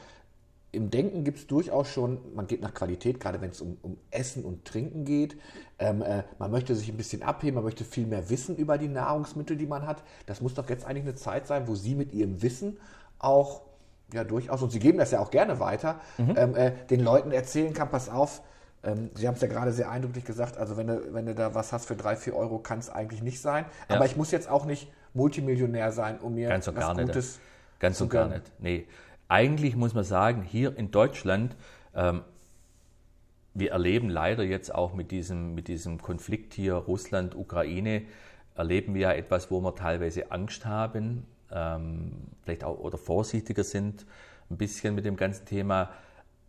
[0.74, 3.96] im Denken gibt es durchaus schon, man geht nach Qualität, gerade wenn es um, um,
[4.10, 5.36] Essen und Trinken geht.
[5.78, 8.88] Ähm, äh, man möchte sich ein bisschen abheben, man möchte viel mehr wissen über die
[8.88, 10.02] Nahrungsmittel, die man hat.
[10.26, 12.78] Das muss doch jetzt eigentlich eine Zeit sein, wo Sie mit Ihrem Wissen
[13.18, 13.62] auch
[14.12, 16.34] ja durchaus, und Sie geben das ja auch gerne weiter, mhm.
[16.36, 18.42] ähm, äh, den Leuten erzählen kann, pass auf,
[18.84, 21.54] ähm, Sie haben es ja gerade sehr eindrücklich gesagt, also wenn du, wenn du da
[21.54, 23.64] was hast für drei, vier Euro, kann es eigentlich nicht sein.
[23.88, 23.96] Ja.
[23.96, 27.80] Aber ich muss jetzt auch nicht Multimillionär sein, um mir Ganz was gar Gutes nicht.
[27.80, 28.50] Ganz und gar nicht.
[28.58, 28.86] Nee.
[29.28, 31.56] Eigentlich muss man sagen, hier in Deutschland
[31.94, 32.22] Ähm,
[33.54, 38.02] wir erleben leider jetzt auch mit diesem, mit diesem Konflikt hier Russland-Ukraine,
[38.56, 42.12] erleben wir ja etwas, wo wir teilweise Angst haben, ähm,
[42.42, 44.06] vielleicht auch oder vorsichtiger sind,
[44.50, 45.90] ein bisschen mit dem ganzen Thema.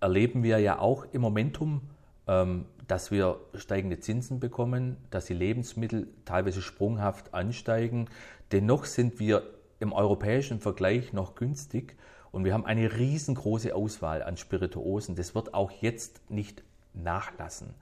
[0.01, 1.81] Erleben wir ja auch im Momentum,
[2.25, 8.07] dass wir steigende Zinsen bekommen, dass die Lebensmittel teilweise sprunghaft ansteigen.
[8.51, 9.43] Dennoch sind wir
[9.79, 11.95] im europäischen Vergleich noch günstig
[12.31, 15.15] und wir haben eine riesengroße Auswahl an Spirituosen.
[15.15, 16.63] Das wird auch jetzt nicht
[16.93, 17.73] nachlassen,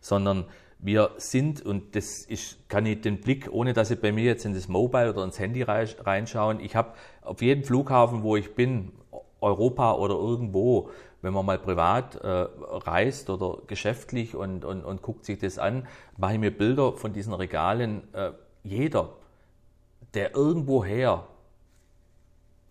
[0.00, 0.44] sondern
[0.78, 4.44] wir sind, und das ist, kann ich den Blick, ohne dass ich bei mir jetzt
[4.44, 6.92] in das Mobile oder ins Handy reinschauen, ich habe
[7.22, 8.92] auf jedem Flughafen, wo ich bin,
[9.40, 10.90] Europa oder irgendwo,
[11.26, 15.88] wenn man mal privat äh, reist oder geschäftlich und, und, und guckt sich das an,
[16.16, 18.02] mache ich mir Bilder von diesen Regalen.
[18.14, 18.30] Äh,
[18.62, 19.08] jeder,
[20.14, 21.26] der irgendwoher,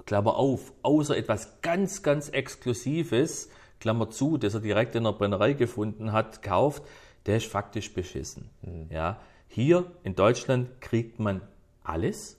[0.05, 3.49] Klammer auf, außer etwas ganz, ganz Exklusives,
[3.81, 6.81] Klammer zu, das er direkt in der Brennerei gefunden hat, kauft,
[7.25, 8.49] der ist faktisch beschissen.
[8.61, 8.87] Mhm.
[8.89, 11.41] Ja, hier in Deutschland kriegt man
[11.83, 12.37] alles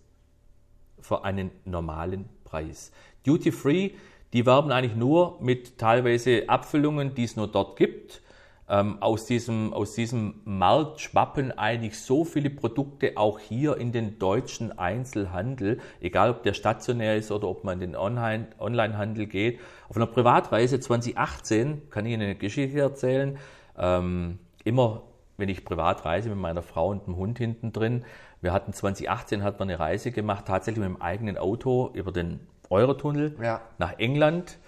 [0.99, 2.91] für einen normalen Preis.
[3.23, 3.91] Duty Free,
[4.37, 8.21] die werben eigentlich nur mit teilweise Abfüllungen, die es nur dort gibt
[8.69, 14.19] ähm, aus, diesem, aus diesem Markt schwappen eigentlich so viele Produkte auch hier in den
[14.19, 19.61] deutschen Einzelhandel, egal ob der stationär ist oder ob man in den Online, Onlinehandel geht.
[19.89, 23.39] Auf einer Privatreise 2018 kann ich Ihnen eine Geschichte erzählen.
[23.79, 25.03] Ähm, immer
[25.39, 28.05] wenn ich privat reise mit meiner Frau und dem Hund hinten drin.
[28.41, 32.41] Wir hatten 2018 hat man eine Reise gemacht, tatsächlich mit dem eigenen Auto über den
[32.71, 33.61] Eurotunnel ja.
[33.79, 34.59] nach England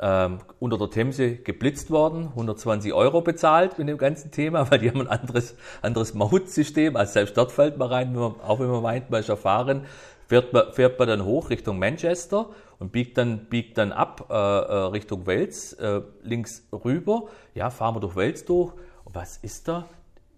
[0.00, 4.90] ähm, unter der Themse geblitzt worden, 120 Euro bezahlt mit dem ganzen Thema, weil die
[4.90, 6.96] haben ein anderes, anderes Mautsystem.
[6.96, 9.86] Also selbst dort fällt man rein, wenn man, auch wenn man meint, man ist erfahren,
[10.26, 14.34] fährt man, fährt man dann hoch Richtung Manchester und biegt dann, biegt dann ab äh,
[14.34, 17.28] äh Richtung Wales, äh, links rüber.
[17.54, 18.72] Ja, fahren wir durch Wales durch.
[19.04, 19.86] Und was ist da?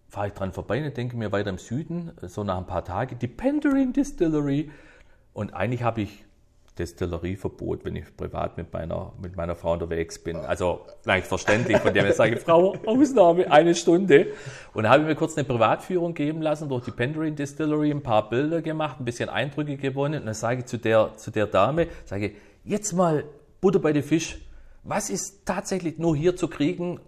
[0.09, 3.19] Fahre ich dran vorbei und denke mir weiter im Süden, so nach ein paar Tagen,
[3.19, 4.71] die Penderin Distillery.
[5.33, 6.25] Und eigentlich habe ich
[6.79, 10.37] Destillerieverbot, wenn ich privat mit meiner, mit meiner Frau unterwegs bin.
[10.37, 14.29] Also leicht verständlich, von dem ich sage, Frau, Ausnahme, eine Stunde.
[14.73, 18.03] Und da habe ich mir kurz eine Privatführung geben lassen durch die Penderin Distillery, ein
[18.03, 20.21] paar Bilder gemacht, ein bisschen Eindrücke gewonnen.
[20.21, 22.33] Und dann sage ich zu der, zu der Dame, sage,
[22.65, 23.25] jetzt mal
[23.61, 24.41] Butter bei den Fisch.
[24.83, 26.99] Was ist tatsächlich nur hier zu kriegen?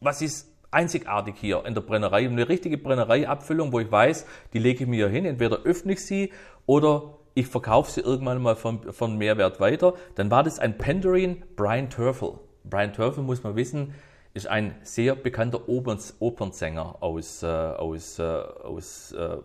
[0.00, 2.26] Was ist einzigartig hier in der Brennerei?
[2.26, 6.32] Eine richtige Brennereiabfüllung, wo ich weiß, die lege ich mir hin, entweder öffne ich sie
[6.64, 9.92] oder ich verkaufe sie irgendwann mal von, von Mehrwert weiter.
[10.14, 12.38] Dann war das ein Penderin Brian Turfel.
[12.64, 13.94] Brian Turfel, muss man wissen,
[14.32, 19.36] ist ein sehr bekannter Operns, Opernsänger aus, äh, aus, äh, aus äh,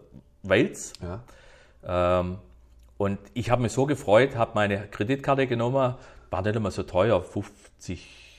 [0.42, 0.94] Wales.
[1.02, 2.20] Ja.
[2.22, 2.38] Ähm,
[2.98, 5.96] und ich habe mich so gefreut, habe meine Kreditkarte genommen,
[6.30, 8.31] war nicht immer so teuer, 50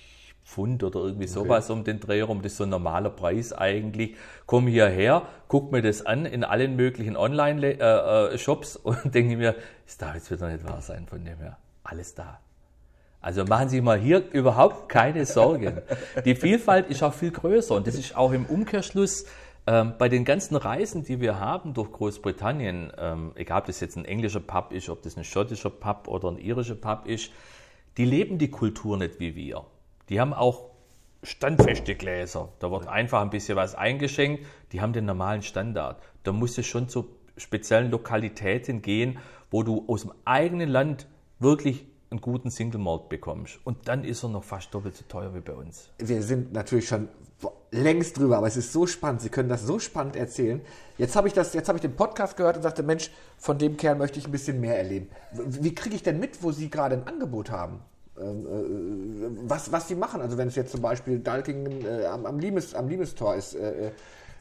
[0.44, 1.78] Pfund oder irgendwie sowas okay.
[1.78, 2.42] um den Dreh rum.
[2.42, 4.16] Das ist so ein normaler Preis eigentlich.
[4.46, 9.54] Komm hierher, guck mir das an in allen möglichen Online-Shops äh, und denke mir,
[9.86, 11.56] das darf jetzt wieder nicht wahr sein von dem her.
[11.84, 12.40] Alles da.
[13.20, 15.80] Also machen Sie mal hier überhaupt keine Sorgen.
[16.24, 19.26] Die Vielfalt ist auch viel größer und das ist auch im Umkehrschluss
[19.64, 23.96] ähm, bei den ganzen Reisen, die wir haben durch Großbritannien, ähm, egal ob das jetzt
[23.96, 27.30] ein englischer Pub ist, ob das ein schottischer Pub oder ein irischer Pub ist,
[27.96, 29.64] die leben die Kultur nicht wie wir.
[30.12, 30.68] Die haben auch
[31.22, 32.50] standfeste Gläser.
[32.58, 34.44] Da wird einfach ein bisschen was eingeschenkt.
[34.72, 36.02] Die haben den normalen Standard.
[36.22, 39.18] Da muss es schon zu speziellen Lokalitäten gehen,
[39.50, 41.06] wo du aus dem eigenen Land
[41.38, 43.58] wirklich einen guten Single Malt bekommst.
[43.64, 45.88] Und dann ist er noch fast doppelt so teuer wie bei uns.
[45.96, 47.08] Wir sind natürlich schon
[47.70, 49.22] längst drüber, aber es ist so spannend.
[49.22, 50.60] Sie können das so spannend erzählen.
[50.98, 53.78] Jetzt habe ich das, jetzt habe ich den Podcast gehört und sagte, Mensch, von dem
[53.78, 55.08] Kerl möchte ich ein bisschen mehr erleben.
[55.32, 57.80] Wie kriege ich denn mit, wo Sie gerade ein Angebot haben?
[58.20, 58.50] Ähm, äh,
[59.48, 60.20] was, was sie machen.
[60.20, 63.88] Also wenn es jetzt zum Beispiel Dalkingen äh, am, am, Limes, am Limestor ist, äh,
[63.88, 63.92] äh,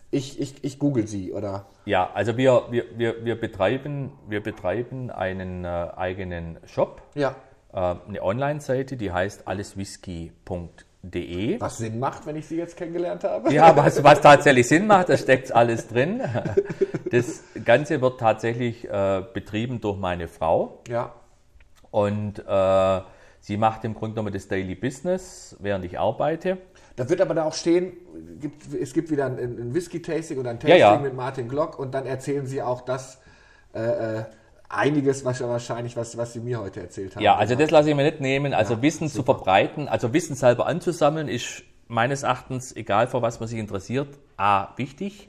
[0.10, 1.68] ich, ich, ich google sie oder?
[1.86, 7.34] Ja, also wir, wir, wir, wir, betreiben, wir betreiben einen äh, eigenen Shop, ja.
[7.72, 11.62] Äh, eine Online-Seite, die heißt alleswhisky.de.
[11.62, 13.54] Was Sinn macht, wenn ich sie jetzt kennengelernt habe?
[13.54, 16.22] Ja, was, was tatsächlich Sinn macht, da steckt alles drin.
[17.10, 18.88] Das Ganze wird tatsächlich
[19.34, 20.80] betrieben durch meine Frau.
[20.88, 21.14] Ja.
[21.90, 22.42] Und
[23.42, 26.60] Sie macht im Grunde genommen das Daily Business, während ich arbeite.
[26.96, 27.94] Da wird aber da auch stehen,
[28.40, 31.00] gibt, es gibt wieder ein, ein Whisky-Tasting oder ein Tasting ja, ja.
[31.00, 33.20] mit Martin Glock und dann erzählen Sie auch das,
[33.74, 33.80] äh,
[34.20, 34.24] äh
[34.74, 37.24] einiges was, wahrscheinlich, was, was Sie mir heute erzählt haben.
[37.24, 38.54] Ja, also das lasse ich mir nicht nehmen.
[38.54, 39.18] Also ja, Wissen super.
[39.18, 44.08] zu verbreiten, also Wissen selber anzusammeln, ist meines Erachtens, egal vor was man sich interessiert,
[44.38, 45.28] A, wichtig.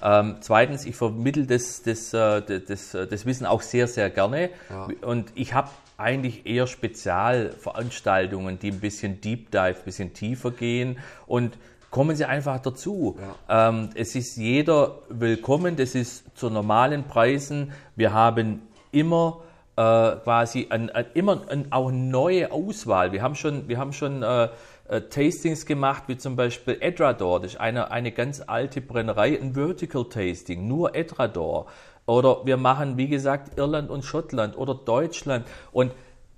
[0.00, 0.20] Ja.
[0.20, 4.50] Ähm, zweitens, ich vermittle das, das, das, das, das, Wissen auch sehr, sehr gerne.
[4.68, 4.88] Ja.
[5.00, 10.98] Und ich habe eigentlich eher Spezialveranstaltungen, die ein bisschen Deep Dive, ein bisschen tiefer gehen
[11.26, 11.58] und
[11.90, 13.18] kommen Sie einfach dazu.
[13.48, 13.68] Ja.
[13.68, 17.72] Ähm, es ist jeder willkommen, das ist zu normalen Preisen.
[17.96, 19.42] Wir haben immer
[19.76, 23.12] äh, quasi ein, ein, immer ein, auch eine neue Auswahl.
[23.12, 24.48] Wir haben schon, wir haben schon äh,
[24.88, 29.54] äh, Tastings gemacht, wie zum Beispiel Edrador, das ist eine, eine ganz alte Brennerei, ein
[29.54, 31.66] Vertical Tasting, nur Edrador.
[32.06, 35.46] Oder wir machen, wie gesagt, Irland und Schottland oder Deutschland.
[35.70, 35.92] Und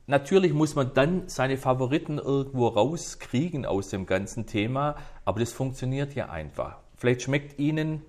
[0.06, 6.14] natürlich muss man dann seine Favoriten irgendwo rauskriegen aus dem ganzen Thema, aber das funktioniert
[6.14, 6.78] ja einfach.
[6.96, 8.02] Vielleicht schmeckt Ihnen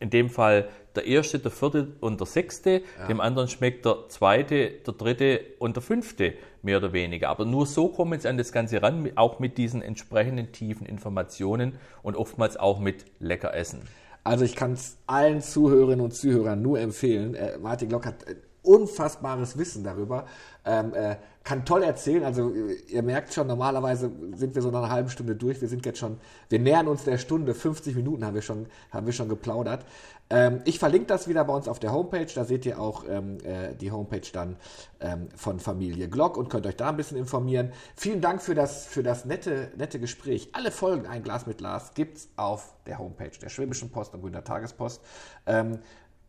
[0.00, 3.06] in dem Fall der erste, der vierte und der sechste, ja.
[3.06, 7.28] dem anderen schmeckt der zweite, der dritte und der fünfte mehr oder weniger.
[7.28, 11.78] Aber nur so kommen sie an das Ganze ran, auch mit diesen entsprechenden tiefen Informationen
[12.02, 13.82] und oftmals auch mit lecker Essen.
[14.22, 17.34] Also ich kann es allen Zuhörerinnen und Zuhörern nur empfehlen.
[17.34, 20.26] Äh, Martin Glock hat äh, unfassbares Wissen darüber,
[20.64, 22.24] ähm, äh, kann toll erzählen.
[22.24, 25.60] Also ihr merkt schon, normalerweise sind wir so nach einer halben Stunde durch.
[25.60, 29.06] Wir sind jetzt schon, wir nähern uns der Stunde, 50 Minuten haben wir schon, haben
[29.06, 29.84] wir schon geplaudert.
[30.28, 32.26] Ähm, ich verlinke das wieder bei uns auf der Homepage.
[32.32, 34.56] Da seht ihr auch ähm, äh, die Homepage dann
[35.00, 37.72] ähm, von Familie Glock und könnt euch da ein bisschen informieren.
[37.96, 40.50] Vielen Dank für das, für das nette, nette Gespräch.
[40.52, 44.44] Alle Folgen Ein Glas mit Glas gibt's auf der Homepage der Schwäbischen Post und Grüner
[44.44, 45.02] Tagespost.
[45.46, 45.80] Ähm,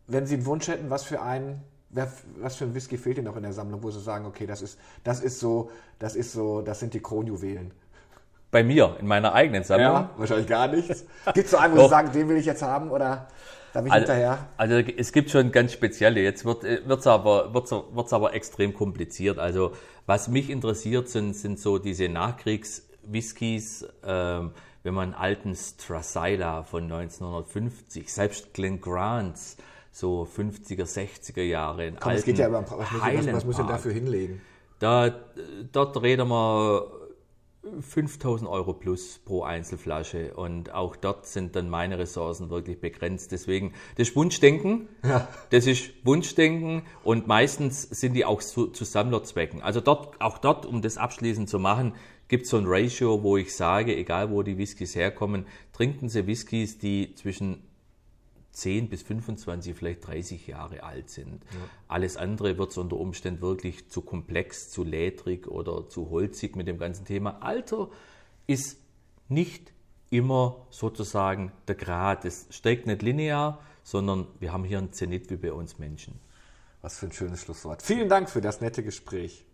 [0.08, 1.62] wenn Sie einen Wunsch hätten, was für einen
[1.94, 4.62] was für ein Whisky fehlt Ihnen noch in der Sammlung, wo Sie sagen, okay, das
[4.62, 7.72] ist, das ist so, das ist so, das sind die Kronjuwelen?
[8.50, 9.94] Bei mir, in meiner eigenen Sammlung?
[9.94, 11.06] Ja, wahrscheinlich gar nichts.
[11.34, 13.28] Gibt es so einen, wo Sie sagen, den will ich jetzt haben oder?
[13.74, 14.50] Da bin ich also, hinterher.
[14.58, 16.22] Also es gibt schon ganz spezielle.
[16.22, 19.40] Jetzt wird es aber, wird's, wird's aber extrem kompliziert.
[19.40, 19.72] Also
[20.06, 24.52] was mich interessiert, sind, sind so diese Nachkriegs-Whiskys, ähm,
[24.84, 29.56] wenn man einen alten Strasila von 1950, selbst Glen Grants,
[29.92, 31.92] so 50er, 60er Jahre.
[32.00, 34.42] Komm, es geht ja aber, was, was, was muss ich dafür hinlegen?
[34.80, 35.14] Da,
[35.72, 37.02] dort reden wir
[37.82, 43.32] 5000 Euro plus pro Einzelflasche und auch dort sind dann meine Ressourcen wirklich begrenzt.
[43.32, 45.28] Deswegen, das ist Wunschdenken, ja.
[45.52, 49.62] das ist Wunschdenken und meistens sind die auch zu, zu Sammlerzwecken.
[49.62, 51.94] Also dort, auch dort, um das abschließend zu machen,
[52.28, 56.26] gibt es so ein Ratio, wo ich sage, egal wo die Whiskys herkommen, trinken Sie
[56.26, 57.62] Whiskys, die zwischen
[58.52, 61.44] 10 bis 25, vielleicht 30 Jahre alt sind.
[61.52, 61.60] Ja.
[61.88, 66.78] Alles andere wird unter Umständen wirklich zu komplex, zu ledrig oder zu holzig mit dem
[66.78, 67.42] ganzen Thema.
[67.42, 67.90] Alter
[68.48, 68.78] ist
[69.30, 69.72] nicht
[70.10, 72.26] immer sozusagen der Grad.
[72.26, 76.20] Es steigt nicht linear, sondern wir haben hier einen Zenit wie bei uns Menschen.
[76.82, 77.82] Was für ein schönes Schlusswort.
[77.82, 79.46] Vielen Dank für das nette Gespräch.